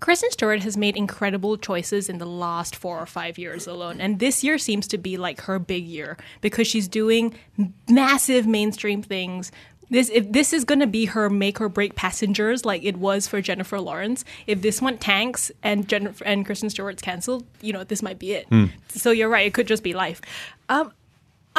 Kristen 0.00 0.30
Stewart 0.30 0.62
has 0.62 0.76
made 0.76 0.96
incredible 0.96 1.56
choices 1.58 2.08
in 2.08 2.18
the 2.18 2.26
last 2.26 2.74
four 2.74 2.98
or 2.98 3.06
five 3.06 3.38
years 3.38 3.66
alone. 3.66 4.00
And 4.00 4.18
this 4.18 4.42
year 4.42 4.56
seems 4.58 4.88
to 4.88 4.98
be 4.98 5.16
like 5.16 5.42
her 5.42 5.58
big 5.58 5.84
year 5.84 6.16
because 6.40 6.66
she's 6.66 6.88
doing 6.88 7.34
massive 7.88 8.46
mainstream 8.46 9.02
things. 9.02 9.52
This 9.90 10.08
if 10.08 10.30
this 10.30 10.52
is 10.52 10.64
gonna 10.64 10.86
be 10.86 11.06
her 11.06 11.28
make 11.28 11.60
or 11.60 11.68
break 11.68 11.96
passengers 11.96 12.64
like 12.64 12.84
it 12.84 12.96
was 12.96 13.26
for 13.26 13.40
Jennifer 13.42 13.80
Lawrence. 13.80 14.24
If 14.46 14.62
this 14.62 14.80
went 14.80 15.00
tanks 15.00 15.50
and 15.62 15.88
Jennifer 15.88 16.24
and 16.24 16.46
Kristen 16.46 16.70
Stewart's 16.70 17.02
cancelled, 17.02 17.44
you 17.60 17.72
know, 17.72 17.82
this 17.84 18.00
might 18.00 18.18
be 18.20 18.32
it. 18.32 18.46
So 18.88 19.10
you're 19.10 19.28
right, 19.28 19.46
it 19.46 19.52
could 19.52 19.66
just 19.66 19.82
be 19.82 19.92
life. 19.92 20.20
Um, 20.68 20.92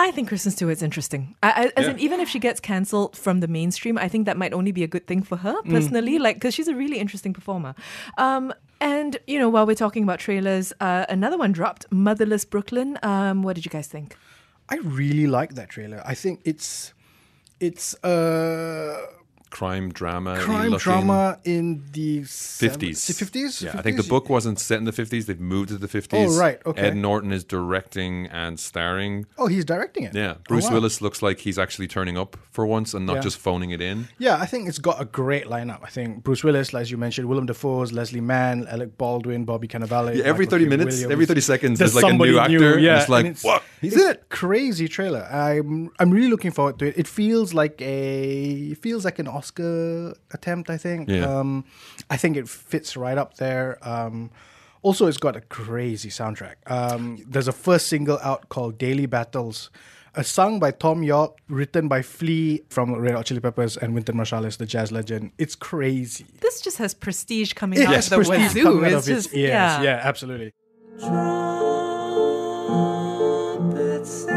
I 0.08 0.12
think 0.12 0.27
Kristen 0.29 0.51
Stewart's 0.51 0.81
interesting. 0.81 1.36
I, 1.43 1.50
I, 1.50 1.72
as 1.79 1.86
Yeah. 1.86 1.91
in, 1.91 2.00
even 2.00 2.20
if 2.20 2.27
she 2.29 2.39
gets 2.39 2.60
cancelled 2.60 3.15
from 3.15 3.39
the 3.39 3.48
mainstream, 3.48 3.98
I 3.98 4.08
think 4.08 4.25
that 4.25 4.38
might 4.38 4.53
only 4.53 4.72
be 4.72 4.84
a 4.84 4.88
good 4.88 5.05
thing 5.05 5.22
for 5.24 5.38
her 5.38 5.55
personally. 5.63 6.17
Like, 6.20 6.36
because 6.38 6.53
she's 6.55 6.67
a 6.67 6.75
really 6.75 6.98
interesting 6.98 7.34
performer. 7.34 7.75
Um, 8.17 8.53
and 8.79 9.17
you 9.27 9.38
know, 9.38 9.50
while 9.50 9.65
we're 9.67 9.75
talking 9.86 10.03
about 10.03 10.20
trailers, 10.20 10.74
uh, 10.79 11.05
another 11.08 11.38
one 11.38 11.51
dropped, 11.51 11.86
Motherless 11.91 12.46
Brooklyn. 12.46 12.98
Um, 13.03 13.43
what 13.43 13.55
did 13.55 13.65
you 13.65 13.72
guys 13.72 13.88
think? 13.88 14.17
I 14.70 14.77
really 14.77 15.27
like 15.27 15.53
that 15.55 15.70
trailer. 15.70 16.01
I 16.05 16.15
think 16.15 16.39
it's 16.46 16.93
it's 17.60 17.93
uh 18.03 19.05
Crime 19.51 19.91
drama. 19.91 20.39
crime 20.39 20.75
drama 20.77 21.38
in 21.43 21.84
the 21.91 22.24
Fifties, 22.24 23.05
Fifties. 23.17 23.62
Yeah, 23.62 23.75
I 23.77 23.81
think 23.81 23.98
the 23.98 24.03
book 24.03 24.29
wasn't 24.29 24.60
set 24.60 24.77
in 24.79 24.86
the 24.86 24.91
fifties. 24.91 25.25
They've 25.27 25.39
moved 25.39 25.70
to 25.70 25.77
the 25.77 25.88
fifties. 25.88 26.36
Oh, 26.36 26.39
right, 26.39 26.60
okay. 26.65 26.81
Ed 26.88 26.96
Norton 26.96 27.31
is 27.31 27.43
directing 27.43 28.27
and 28.27 28.60
starring. 28.60 29.25
Oh, 29.38 29.48
he's 29.48 29.65
directing 29.65 30.03
it. 30.05 30.15
Yeah, 30.15 30.36
Oh, 30.38 30.41
Bruce 30.48 30.65
wow. 30.67 30.74
Willis 30.75 31.01
looks 31.01 31.22
like 31.22 31.39
he's 31.39 31.60
actually 31.60 31.88
turning 31.88 32.17
up 32.17 32.38
for 32.51 32.65
once 32.65 32.93
and 32.93 33.05
not 33.05 33.15
Yeah. 33.17 33.22
just 33.22 33.38
phoning 33.38 33.72
it 33.72 33.81
in. 33.81 34.08
Yeah, 34.17 34.38
I 34.38 34.46
think 34.46 34.67
it's 34.70 34.79
got 34.79 35.01
a 35.01 35.05
great 35.05 35.46
lineup. 35.46 35.79
I 35.84 35.89
think 35.89 36.24
Bruce 36.24 36.43
Willis, 36.43 36.74
as 36.74 36.89
you 36.89 36.98
mentioned, 36.98 37.27
Willem 37.27 37.46
Dafoe's, 37.46 37.91
Leslie 37.91 38.22
Mann, 38.22 38.65
Alec 38.70 38.98
Baldwin, 38.98 39.43
Bobby 39.46 39.67
Cannavale. 39.67 40.15
Yeah, 40.15 40.24
every 40.24 40.46
Michael 40.46 40.60
30 40.60 40.63
K. 40.65 40.70
minutes, 40.70 40.91
Williams. 40.96 41.12
every 41.12 41.25
30 41.25 41.41
seconds, 41.41 41.79
there's, 41.79 41.93
like 41.96 42.05
a 42.13 42.17
new 42.17 42.39
actor. 42.39 42.74
and 42.75 42.84
Yeah, 42.84 43.00
it's 43.01 43.10
like, 43.10 43.25
it's- 43.25 43.43
what? 43.43 43.63
He's 43.81 43.93
it's 43.96 44.03
it. 44.03 44.29
Crazy 44.29 44.88
trailer. 44.88 45.24
I'm 45.31 45.89
I'm 46.00 46.12
really 46.12 46.29
looking 46.29 46.51
forward 46.51 46.77
to 46.79 46.86
it. 46.86 46.93
It 46.98 47.08
feels 47.08 47.51
like 47.53 47.81
a 47.81 48.72
it 48.74 48.77
feels 48.77 49.03
like 49.05 49.17
an 49.17 49.27
Oscar 49.41 50.13
attempt. 50.31 50.69
I 50.69 50.77
think. 50.77 51.10
Yeah. 51.10 51.25
Um, 51.39 51.65
I 52.10 52.17
think 52.17 52.38
it 52.38 52.48
fits 52.48 52.95
right 52.95 53.17
up 53.17 53.31
there. 53.38 53.77
Um, 53.81 54.29
also, 54.83 55.07
it's 55.07 55.17
got 55.27 55.36
a 55.36 55.41
crazy 55.41 56.10
soundtrack. 56.10 56.55
Um, 56.77 57.17
there's 57.33 57.48
a 57.48 57.51
first 57.67 57.88
single 57.88 58.19
out 58.21 58.50
called 58.50 58.77
"Daily 58.77 59.07
Battles." 59.07 59.69
A 60.13 60.24
song 60.25 60.60
by 60.60 60.71
Thom 60.71 61.03
Yorke, 61.03 61.38
written 61.48 61.88
by 61.88 62.01
Flea 62.01 62.62
from 62.69 62.93
Red 63.00 63.15
Hot 63.15 63.25
Chili 63.25 63.39
Peppers 63.39 63.77
and 63.77 63.93
Wynton 63.95 64.15
Marsalis, 64.17 64.57
the 64.57 64.65
jazz 64.65 64.91
legend. 64.91 65.31
It's 65.38 65.55
crazy. 65.55 66.25
This 66.41 66.60
just 66.60 66.77
has 66.79 66.93
prestige 66.93 67.53
coming 67.53 67.79
It 67.79 67.88
out 67.88 67.93
has 67.95 68.12
of 68.12 68.19
the 68.19 68.25
prestige 68.25 68.55
wazoo. 68.55 68.63
coming 68.63 68.86
out 68.93 68.98
It's 68.98 69.07
of 69.07 69.17
its 69.17 69.27
ears. 69.33 69.50
yeah. 69.50 69.81
yeah, 69.81 70.01
absolutely. 70.03 70.51
We 73.71 74.30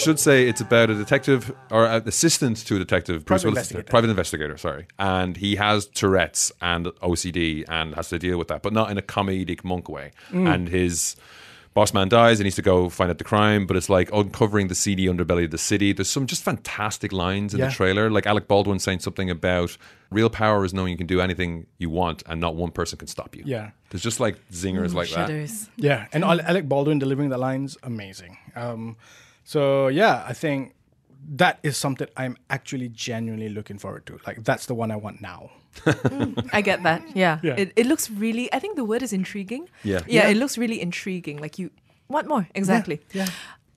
should 0.00 0.18
say 0.18 0.48
it's 0.48 0.60
about 0.60 0.90
a 0.90 0.94
detective 0.94 1.52
or 1.70 1.86
an 1.86 2.06
assistant 2.06 2.56
to 2.66 2.76
a 2.76 2.78
detective, 2.78 3.24
Bruce 3.24 3.42
Private 3.42 3.54
Willis, 3.54 3.70
investigator. 3.70 3.90
private 3.90 4.10
investigator, 4.10 4.56
sorry, 4.58 4.86
and 4.98 5.36
he 5.36 5.56
has 5.56 5.86
Tourette's 5.86 6.50
and 6.60 6.86
OCD 7.02 7.64
and 7.68 7.94
has 7.94 8.08
to 8.08 8.18
deal 8.18 8.38
with 8.38 8.48
that, 8.48 8.62
but 8.62 8.72
not 8.72 8.90
in 8.90 8.98
a 8.98 9.02
comedic 9.02 9.64
monk 9.64 9.88
way. 9.88 10.12
Mm. 10.30 10.54
And 10.54 10.68
his 10.68 11.16
boss 11.72 11.94
man 11.94 12.08
dies, 12.08 12.40
and 12.40 12.44
he 12.44 12.44
needs 12.46 12.56
to 12.56 12.62
go 12.62 12.88
find 12.88 13.10
out 13.12 13.18
the 13.18 13.24
crime, 13.24 13.64
but 13.64 13.76
it's 13.76 13.88
like 13.88 14.10
uncovering 14.12 14.66
the 14.66 14.74
seedy 14.74 15.06
underbelly 15.06 15.44
of 15.44 15.52
the 15.52 15.58
city. 15.58 15.92
There's 15.92 16.10
some 16.10 16.26
just 16.26 16.42
fantastic 16.42 17.12
lines 17.12 17.54
in 17.54 17.60
Yeah. 17.60 17.66
the 17.68 17.72
trailer, 17.72 18.10
like 18.10 18.26
Alec 18.26 18.48
Baldwin 18.48 18.80
saying 18.80 18.98
something 18.98 19.30
about 19.30 19.76
real 20.10 20.28
power 20.28 20.64
is 20.64 20.74
knowing 20.74 20.90
you 20.90 20.96
can 20.98 21.06
do 21.06 21.20
anything 21.20 21.66
you 21.78 21.88
want, 21.88 22.24
and 22.26 22.40
not 22.40 22.56
one 22.56 22.72
person 22.72 22.98
can 22.98 23.06
stop 23.06 23.36
you. 23.36 23.44
Yeah. 23.46 23.70
there's 23.90 24.02
just 24.02 24.18
like 24.18 24.36
zingers 24.50 24.94
like 24.94 25.10
that. 25.10 25.50
Yeah, 25.76 26.06
and 26.12 26.24
Alec 26.24 26.68
Baldwin 26.68 26.98
delivering 26.98 27.28
the 27.30 27.38
lines, 27.38 27.76
amazing. 27.84 28.36
Um, 28.56 28.96
so 29.50 29.88
yeah, 29.88 30.22
I 30.30 30.32
think 30.32 30.74
that 31.36 31.58
is 31.62 31.76
something 31.76 32.06
I'm 32.16 32.36
actually 32.48 32.88
genuinely 32.88 33.48
looking 33.48 33.78
forward 33.78 34.06
to. 34.06 34.18
Like 34.26 34.44
that's 34.44 34.66
the 34.66 34.74
one 34.74 34.90
I 34.92 34.96
want 34.96 35.20
now. 35.20 35.50
I 36.52 36.60
get 36.62 36.82
that. 36.84 37.02
Yeah. 37.16 37.40
Yeah. 37.42 37.56
It, 37.58 37.72
it 37.74 37.86
looks 37.86 38.10
really, 38.10 38.46
I 38.52 38.58
think 38.60 38.76
the 38.76 38.84
word 38.84 39.02
is 39.02 39.12
intriguing. 39.12 39.68
Yeah. 39.82 40.00
Yeah, 40.06 40.22
Yeah. 40.22 40.28
it 40.30 40.36
looks 40.36 40.56
really 40.56 40.80
intriguing. 40.80 41.38
Like 41.40 41.58
you 41.58 41.70
want 42.08 42.28
more. 42.28 42.46
Exactly. 42.54 43.00
Yeah. 43.12 43.26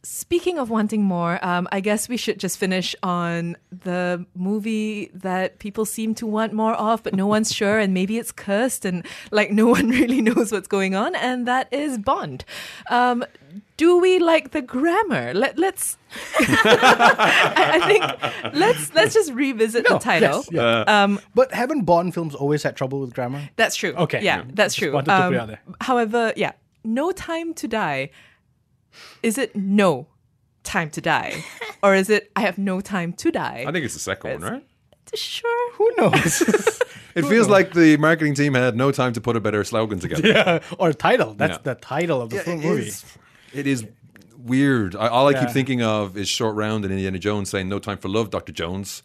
Speaking 0.05 0.59
of 0.59 0.69
wanting 0.69 1.01
more, 1.03 1.39
um, 1.45 1.67
I 1.71 1.79
guess 1.79 2.09
we 2.09 2.17
should 2.17 2.37
just 2.37 2.57
finish 2.57 2.93
on 3.03 3.55
the 3.71 4.25
movie 4.35 5.09
that 5.13 5.59
people 5.59 5.85
seem 5.85 6.13
to 6.15 6.27
want 6.27 6.51
more 6.53 6.73
of, 6.73 7.01
but 7.03 7.13
no 7.15 7.25
one's 7.25 7.53
sure, 7.55 7.79
and 7.79 7.93
maybe 7.93 8.17
it's 8.17 8.33
cursed, 8.33 8.83
and 8.83 9.05
like 9.31 9.49
no 9.51 9.65
one 9.77 9.87
really 9.89 10.21
knows 10.21 10.51
what's 10.51 10.67
going 10.67 10.93
on, 10.93 11.15
and 11.15 11.47
that 11.47 11.71
is 11.71 11.97
Bond. 11.97 12.43
Um, 12.89 13.23
do 13.77 13.97
we 13.99 14.19
like 14.19 14.51
the 14.51 14.61
grammar? 14.61 15.33
Let, 15.33 15.57
let's. 15.57 15.97
I, 16.39 17.79
I 17.81 17.87
think 17.87 18.55
let's 18.55 18.93
let's 18.93 19.13
just 19.13 19.33
revisit 19.33 19.87
the 19.87 19.97
title. 19.99 20.37
yes, 20.37 20.49
yeah. 20.51 20.81
Um, 21.03 21.19
But 21.35 21.51
haven't 21.53 21.83
Bond 21.85 22.13
films 22.13 22.35
always 22.35 22.63
had 22.63 22.75
trouble 22.75 22.99
with 22.99 23.13
grammar? 23.13 23.49
that's 23.55 23.75
true. 23.75 23.93
Okay, 23.93 24.21
Yeah, 24.21 24.37
yeah. 24.37 24.43
that's 24.53 24.75
true. 24.75 24.91
wanted 24.93 25.07
to 25.11 25.29
put 25.29 25.33
it 25.33 25.59
Um. 25.67 25.75
However, 25.81 26.33
yeah, 26.35 26.51
no 26.83 27.11
time 27.11 27.53
to 27.55 27.67
die. 27.67 28.09
Is 29.23 29.37
it 29.37 29.55
no 29.55 30.07
time 30.63 30.89
to 30.91 31.01
die, 31.01 31.43
or 31.83 31.95
is 31.95 32.09
it 32.09 32.31
I 32.35 32.41
have 32.41 32.57
no 32.59 32.79
time 32.81 33.13
to 33.13 33.31
die? 33.31 33.65
I 33.67 33.71
think 33.71 33.85
it's 33.85 33.95
the 33.95 33.99
second 33.99 34.41
one, 34.41 34.51
right? 34.51 34.63
sure. 35.15 35.71
Who 35.73 35.91
knows? 35.97 36.79
It 37.15 37.25
feels 37.25 37.47
like 37.47 37.73
the 37.73 37.95
marketing 37.97 38.33
team 38.33 38.55
had 38.55 38.75
no 38.75 38.91
time 38.91 39.13
to 39.13 39.21
put 39.21 39.35
a 39.35 39.39
better 39.39 39.63
slogan 39.63 39.99
together. 39.99 40.27
yeah, 40.27 40.59
or 40.79 40.93
title. 40.93 41.35
That's 41.35 41.57
Yeah. 41.59 41.73
the 41.73 41.75
title 41.75 42.23
of 42.23 42.31
the 42.31 42.39
full 42.39 42.57
movie. 42.57 42.87
is- 42.87 43.05
It 43.53 43.67
is 43.67 43.85
weird. 44.37 44.95
I, 44.95 45.07
all 45.07 45.27
I 45.27 45.33
keep 45.33 45.49
thinking 45.51 45.81
of 45.81 46.17
is 46.17 46.27
Short 46.27 46.55
Round 46.55 46.83
and 46.83 46.91
Indiana 46.93 47.19
Jones 47.19 47.49
saying 47.49 47.69
"No 47.69 47.79
time 47.79 47.97
for 47.97 48.09
love," 48.09 48.29
Doctor 48.29 48.51
Jones. 48.51 49.03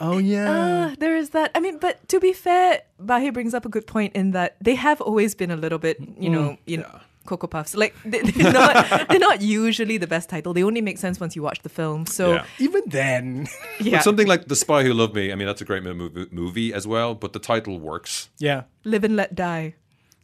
Oh 0.00 0.18
yeah. 0.18 0.90
Uh, 0.92 0.94
there 0.98 1.16
is 1.16 1.30
that. 1.30 1.50
I 1.54 1.60
mean, 1.60 1.78
but 1.78 2.06
to 2.08 2.20
be 2.20 2.32
fair, 2.32 2.82
Bahi 2.98 3.30
brings 3.30 3.54
up 3.54 3.64
a 3.64 3.68
good 3.68 3.86
point 3.86 4.14
in 4.14 4.32
that 4.32 4.56
they 4.60 4.74
have 4.74 5.00
always 5.00 5.34
been 5.34 5.50
a 5.50 5.56
little 5.56 5.78
bit, 5.78 5.96
you 6.18 6.28
know, 6.28 6.58
you 6.66 6.78
know, 6.78 7.00
Cocoa 7.24 7.46
Puffs. 7.46 7.74
Like 7.74 7.94
they, 8.04 8.20
they're 8.20 8.52
not, 8.52 9.08
they're 9.08 9.18
not 9.18 9.40
usually 9.40 9.96
the 9.96 10.06
best 10.06 10.28
title. 10.28 10.52
They 10.52 10.62
only 10.62 10.82
make 10.82 10.98
sense 10.98 11.18
once 11.18 11.34
you 11.34 11.42
watch 11.42 11.62
the 11.62 11.70
film. 11.70 12.04
So 12.06 12.34
Yeah. 12.34 12.44
Even 12.58 12.82
then, 12.86 13.48
yeah, 13.80 13.96
But 13.98 14.04
something 14.04 14.26
like 14.26 14.48
The 14.48 14.56
Spy 14.56 14.82
Who 14.84 14.92
Loved 14.92 15.14
Me. 15.14 15.32
I 15.32 15.34
mean, 15.34 15.46
that's 15.46 15.62
a 15.62 15.64
great 15.64 15.82
movie, 15.82 16.26
movie 16.30 16.74
as 16.74 16.86
well. 16.86 17.14
But 17.14 17.32
the 17.32 17.38
title 17.38 17.80
works. 17.80 18.28
yeah. 18.38 18.64
live 18.84 19.02
and 19.04 19.16
let 19.16 19.34
die. 19.34 19.74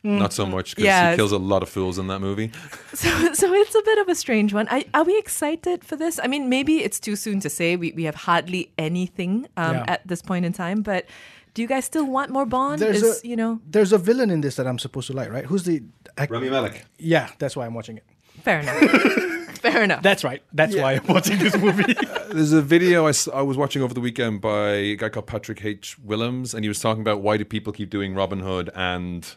Not 0.04 0.32
so 0.32 0.44
much 0.46 0.70
because 0.74 0.84
Yeah, 0.84 1.10
he 1.12 1.16
kills 1.16 1.30
a 1.32 1.38
lot 1.38 1.62
of 1.62 1.68
fools 1.68 1.98
in 1.98 2.08
that 2.08 2.20
movie. 2.20 2.50
So, 2.94 3.32
so 3.32 3.52
it's 3.54 3.74
a 3.74 3.82
bit 3.82 3.98
of 3.98 4.08
a 4.08 4.14
strange 4.14 4.52
one. 4.52 4.68
I, 4.70 4.84
are 4.92 5.04
we 5.04 5.16
excited 5.18 5.82
for 5.84 5.96
this? 5.96 6.20
I 6.22 6.26
mean, 6.26 6.48
maybe 6.50 6.82
it's 6.84 7.00
too 7.00 7.16
soon 7.16 7.40
to 7.40 7.48
say. 7.48 7.74
We, 7.76 7.92
we 7.92 8.04
have 8.04 8.14
hardly 8.14 8.70
anything 8.78 9.46
um, 9.56 9.76
Yeah. 9.76 9.84
at 9.88 10.06
this 10.06 10.20
point 10.20 10.44
in 10.44 10.52
time. 10.52 10.82
But 10.82 11.06
do 11.54 11.62
you 11.62 11.68
guys 11.68 11.84
still 11.86 12.04
want 12.06 12.30
more 12.30 12.44
Bond? 12.44 12.80
There's 12.82 13.02
Is, 13.02 13.22
a 13.24 13.26
you 13.28 13.34
know, 13.36 13.60
there's 13.66 13.92
a 13.92 13.98
villain 13.98 14.30
in 14.30 14.40
this 14.42 14.56
that 14.56 14.66
I'm 14.66 14.78
supposed 14.78 15.06
to 15.06 15.14
like, 15.14 15.30
right? 15.30 15.46
Who's 15.46 15.62
the? 15.62 15.82
Ac- 16.18 16.28
Rami 16.30 16.50
Malek. 16.50 16.84
yeah, 16.98 17.30
that's 17.38 17.56
why 17.56 17.64
I'm 17.64 17.72
watching 17.74 17.96
it. 17.96 18.04
fair 18.42 18.60
enough. 18.60 19.28
Fair 19.62 19.84
enough. 19.84 20.02
That's 20.02 20.24
right. 20.24 20.42
That's 20.52 20.74
why 20.74 20.94
I'm 20.94 21.06
watching 21.06 21.38
this 21.38 21.56
movie. 21.56 21.94
There's 22.32 22.50
a 22.52 22.60
video 22.60 23.06
I, 23.06 23.12
I 23.32 23.42
was 23.42 23.56
watching 23.56 23.80
over 23.80 23.94
the 23.94 24.00
weekend 24.00 24.40
by 24.40 24.70
a 24.70 24.96
guy 24.96 25.08
called 25.08 25.28
Patrick 25.28 25.64
H. 25.64 25.96
Willems, 26.00 26.52
and 26.52 26.64
he 26.64 26.68
was 26.68 26.80
talking 26.80 27.00
about 27.00 27.20
why 27.20 27.36
do 27.36 27.44
people 27.44 27.72
keep 27.72 27.88
doing 27.88 28.12
Robin 28.12 28.40
Hood 28.40 28.70
and 28.74 29.36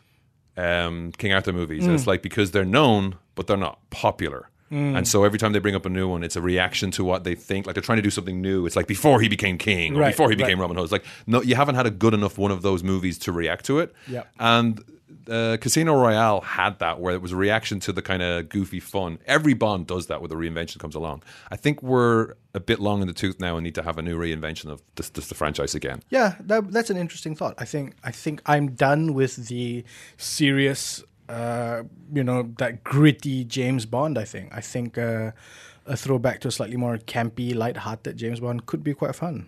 um, 0.57 1.11
King 1.17 1.33
Arthur 1.33 1.53
movies. 1.53 1.83
And 1.85 1.91
Mm. 1.93 1.95
it's 1.97 2.07
like 2.07 2.21
because 2.21 2.51
they're 2.51 2.65
known, 2.65 3.15
but 3.35 3.47
they're 3.47 3.57
not 3.57 3.79
popular. 3.89 4.49
And 4.71 5.07
so 5.07 5.23
every 5.23 5.39
time 5.39 5.53
they 5.53 5.59
bring 5.59 5.75
up 5.75 5.85
a 5.85 5.89
new 5.89 6.05
one, 6.09 6.21
it's 6.21 6.35
a 6.35 6.41
reaction 6.41 6.91
to 6.91 7.03
what 7.05 7.23
they 7.23 7.33
think. 7.33 7.65
Like 7.65 7.75
they're 7.75 7.81
trying 7.83 7.95
to 7.97 8.01
do 8.01 8.09
something 8.09 8.41
new. 8.41 8.65
It's 8.65 8.75
like 8.75 8.87
before 8.87 9.21
he 9.21 9.29
became 9.29 9.57
king 9.57 9.95
or 9.95 9.99
Right, 10.01 10.09
before 10.11 10.29
he 10.29 10.35
right. 10.35 10.39
became 10.43 10.59
Robin 10.59 10.75
Hood. 10.75 10.83
It's 10.83 10.91
like 10.91 11.05
no, 11.27 11.41
you 11.41 11.55
haven't 11.55 11.75
had 11.75 11.85
a 11.85 11.91
good 11.91 12.13
enough 12.13 12.37
one 12.37 12.51
of 12.51 12.61
those 12.61 12.83
movies 12.83 13.17
to 13.19 13.31
react 13.31 13.63
to 13.67 13.79
it. 13.79 13.93
Yeah. 14.05 14.23
And 14.37 14.83
uh, 15.29 15.57
Casino 15.57 15.93
Royale 15.95 16.41
had 16.41 16.79
that 16.79 16.99
where 16.99 17.13
it 17.13 17.21
was 17.21 17.31
a 17.31 17.35
reaction 17.35 17.79
to 17.81 17.93
the 17.93 18.01
kind 18.01 18.21
of 18.21 18.49
goofy 18.49 18.79
fun. 18.79 19.19
Every 19.25 19.53
Bond 19.53 19.87
does 19.87 20.07
that 20.07 20.21
with 20.21 20.31
a 20.31 20.35
reinvention 20.35 20.79
comes 20.79 20.95
along. 20.95 21.23
I 21.51 21.55
think 21.55 21.81
we're 21.83 22.33
a 22.53 22.59
bit 22.59 22.79
long 22.79 23.01
in 23.01 23.07
the 23.07 23.13
tooth 23.13 23.39
now 23.39 23.57
and 23.57 23.63
need 23.63 23.75
to 23.75 23.83
have 23.83 23.97
a 23.97 24.01
new 24.01 24.17
reinvention 24.17 24.71
of 24.71 24.81
this, 24.95 25.09
this 25.09 25.27
the 25.27 25.35
franchise 25.35 25.75
again. 25.75 26.01
Yeah, 26.09 26.35
that, 26.41 26.71
that's 26.71 26.89
an 26.89 26.97
interesting 26.97 27.35
thought. 27.35 27.55
I 27.57 27.65
think 27.65 27.95
I 28.03 28.11
think 28.11 28.41
I'm 28.45 28.71
done 28.71 29.13
with 29.13 29.47
the 29.47 29.83
serious, 30.17 31.03
uh, 31.29 31.83
you 32.13 32.23
know, 32.23 32.51
that 32.57 32.83
gritty 32.83 33.43
James 33.43 33.85
Bond. 33.85 34.17
I 34.17 34.25
think 34.25 34.49
I 34.53 34.61
think 34.61 34.97
uh, 34.97 35.31
a 35.85 35.97
throwback 35.97 36.39
to 36.41 36.47
a 36.47 36.51
slightly 36.51 36.77
more 36.77 36.97
campy, 36.97 37.53
light-hearted 37.53 38.17
James 38.17 38.39
Bond 38.39 38.65
could 38.65 38.83
be 38.83 38.93
quite 38.93 39.15
fun. 39.15 39.47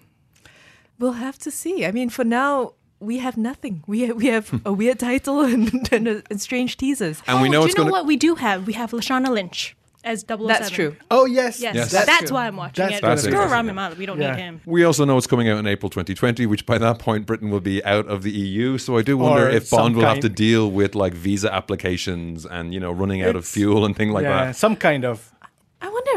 We'll 1.00 1.14
have 1.14 1.38
to 1.40 1.52
see. 1.52 1.86
I 1.86 1.92
mean, 1.92 2.10
for 2.10 2.24
now, 2.24 2.74
we 3.00 3.20
have 3.20 3.38
nothing. 3.38 3.84
We 3.88 4.12
we 4.12 4.28
have 4.28 4.62
a 4.66 4.74
weird 4.74 5.00
title 5.00 5.42
and, 5.42 5.92
and, 5.94 6.08
uh, 6.08 6.22
and 6.30 6.42
strange 6.42 6.78
teasers. 6.78 7.22
And 7.28 7.42
we 7.42 7.48
Oh, 7.50 7.52
know 7.52 7.62
do 7.62 7.66
it's 7.68 7.76
you 7.78 7.84
know 7.84 7.90
going 7.90 7.94
to. 7.94 8.00
what 8.00 8.06
we 8.08 8.16
do 8.18 8.36
have? 8.36 8.66
We 8.68 8.74
have 8.74 8.92
Lashana 8.92 9.30
Lynch 9.30 9.76
as 10.04 10.22
007. 10.28 10.48
That's 10.48 10.70
true. 10.70 10.96
Oh 11.12 11.26
yes, 11.26 11.60
Yes, 11.60 11.76
Yes. 11.76 11.92
that's, 11.92 12.06
That's 12.06 12.32
why 12.32 12.48
I'm 12.48 12.56
watching 12.56 12.86
That's 12.86 12.98
it. 12.98 13.02
gonna 13.02 13.16
be 13.16 13.22
Screw. 13.22 13.40
Rami 13.52 13.74
Malek. 13.74 13.98
We 13.98 14.06
don't 14.06 14.20
Yeah. 14.22 14.36
need 14.36 14.42
him. 14.42 14.62
We 14.66 14.84
also 14.86 15.04
know 15.06 15.18
it's 15.18 15.28
coming 15.28 15.50
out 15.50 15.58
in 15.58 15.68
April 15.68 15.90
2020, 15.90 16.46
which 16.46 16.66
by 16.66 16.78
that 16.78 16.98
point 17.00 17.26
Britain 17.26 17.50
will 17.50 17.60
be 17.60 17.84
out 17.84 18.08
of 18.08 18.24
the 18.24 18.32
EU. 18.32 18.78
So 18.78 18.98
I 18.98 19.02
do 19.02 19.18
wonder 19.18 19.48
Or 19.48 19.50
if 19.50 19.68
some 19.68 19.80
Bond 19.80 19.96
will 19.98 20.06
have 20.06 20.22
to 20.22 20.30
deal 20.30 20.72
with 20.72 20.96
like 20.96 21.14
visa 21.14 21.54
applications 21.54 22.46
and 22.46 22.74
you 22.74 22.80
know 22.80 22.92
running 22.92 23.22
out 23.22 23.36
of 23.36 23.46
fuel 23.46 23.86
and 23.86 23.96
things 23.96 24.14
like 24.14 24.24
yeah, 24.24 24.46
that. 24.46 24.56
some 24.56 24.76
kind 24.76 25.04
of. 25.06 25.32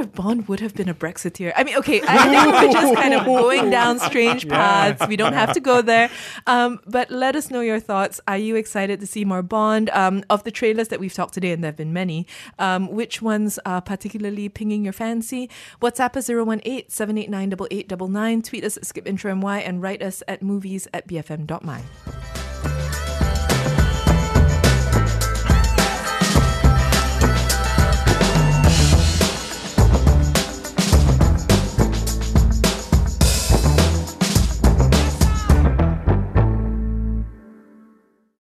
If 0.01 0.15
Bond 0.15 0.49
would 0.49 0.61
have 0.61 0.75
been 0.75 0.89
a 0.89 0.95
Brexiteer. 0.95 1.53
I 1.55 1.63
mean, 1.63 1.77
okay, 1.77 2.01
I 2.09 2.29
think 2.29 2.55
we're 2.55 2.73
just 2.73 2.95
kind 2.95 3.13
of 3.13 3.27
going 3.27 3.69
down 3.69 3.99
strange 3.99 4.49
paths. 4.49 5.07
We 5.07 5.17
don't 5.17 5.35
have 5.35 5.53
to 5.53 5.61
go 5.61 5.83
there. 5.83 6.11
Um, 6.47 6.81
but 6.87 7.11
let 7.11 7.37
us 7.37 7.51
know 7.51 7.61
your 7.61 7.79
thoughts. 7.81 8.21
Are 8.27 8.37
you 8.37 8.57
excited 8.57 8.99
to 9.01 9.07
see 9.07 9.25
more 9.25 9.43
Bond? 9.43 9.91
Um, 9.91 10.25
of 10.31 10.43
the 10.45 10.51
trailers 10.51 10.89
that 10.89 10.99
we've 10.99 11.13
talked 11.13 11.35
today, 11.35 11.53
and 11.53 11.63
there 11.63 11.69
have 11.69 11.77
been 11.77 11.93
many, 11.93 12.27
um, 12.59 12.89
which 12.89 13.21
ones 13.21 13.59
are 13.67 13.81
particularly 13.81 14.49
pinging 14.49 14.85
your 14.85 14.93
fancy? 14.93 15.51
WhatsApp 15.81 16.17
us 16.17 16.31
018 16.31 16.89
789 16.89 17.53
8899. 17.71 18.43
Tweet 18.43 18.65
us 18.65 18.77
at 18.77 18.85
skipintromy 18.85 19.63
and 19.67 19.83
write 19.83 20.03
us 20.03 20.23
at 20.27 20.43
movies 20.43 20.89
at 20.95 21.07
bfm.my. 21.07 22.39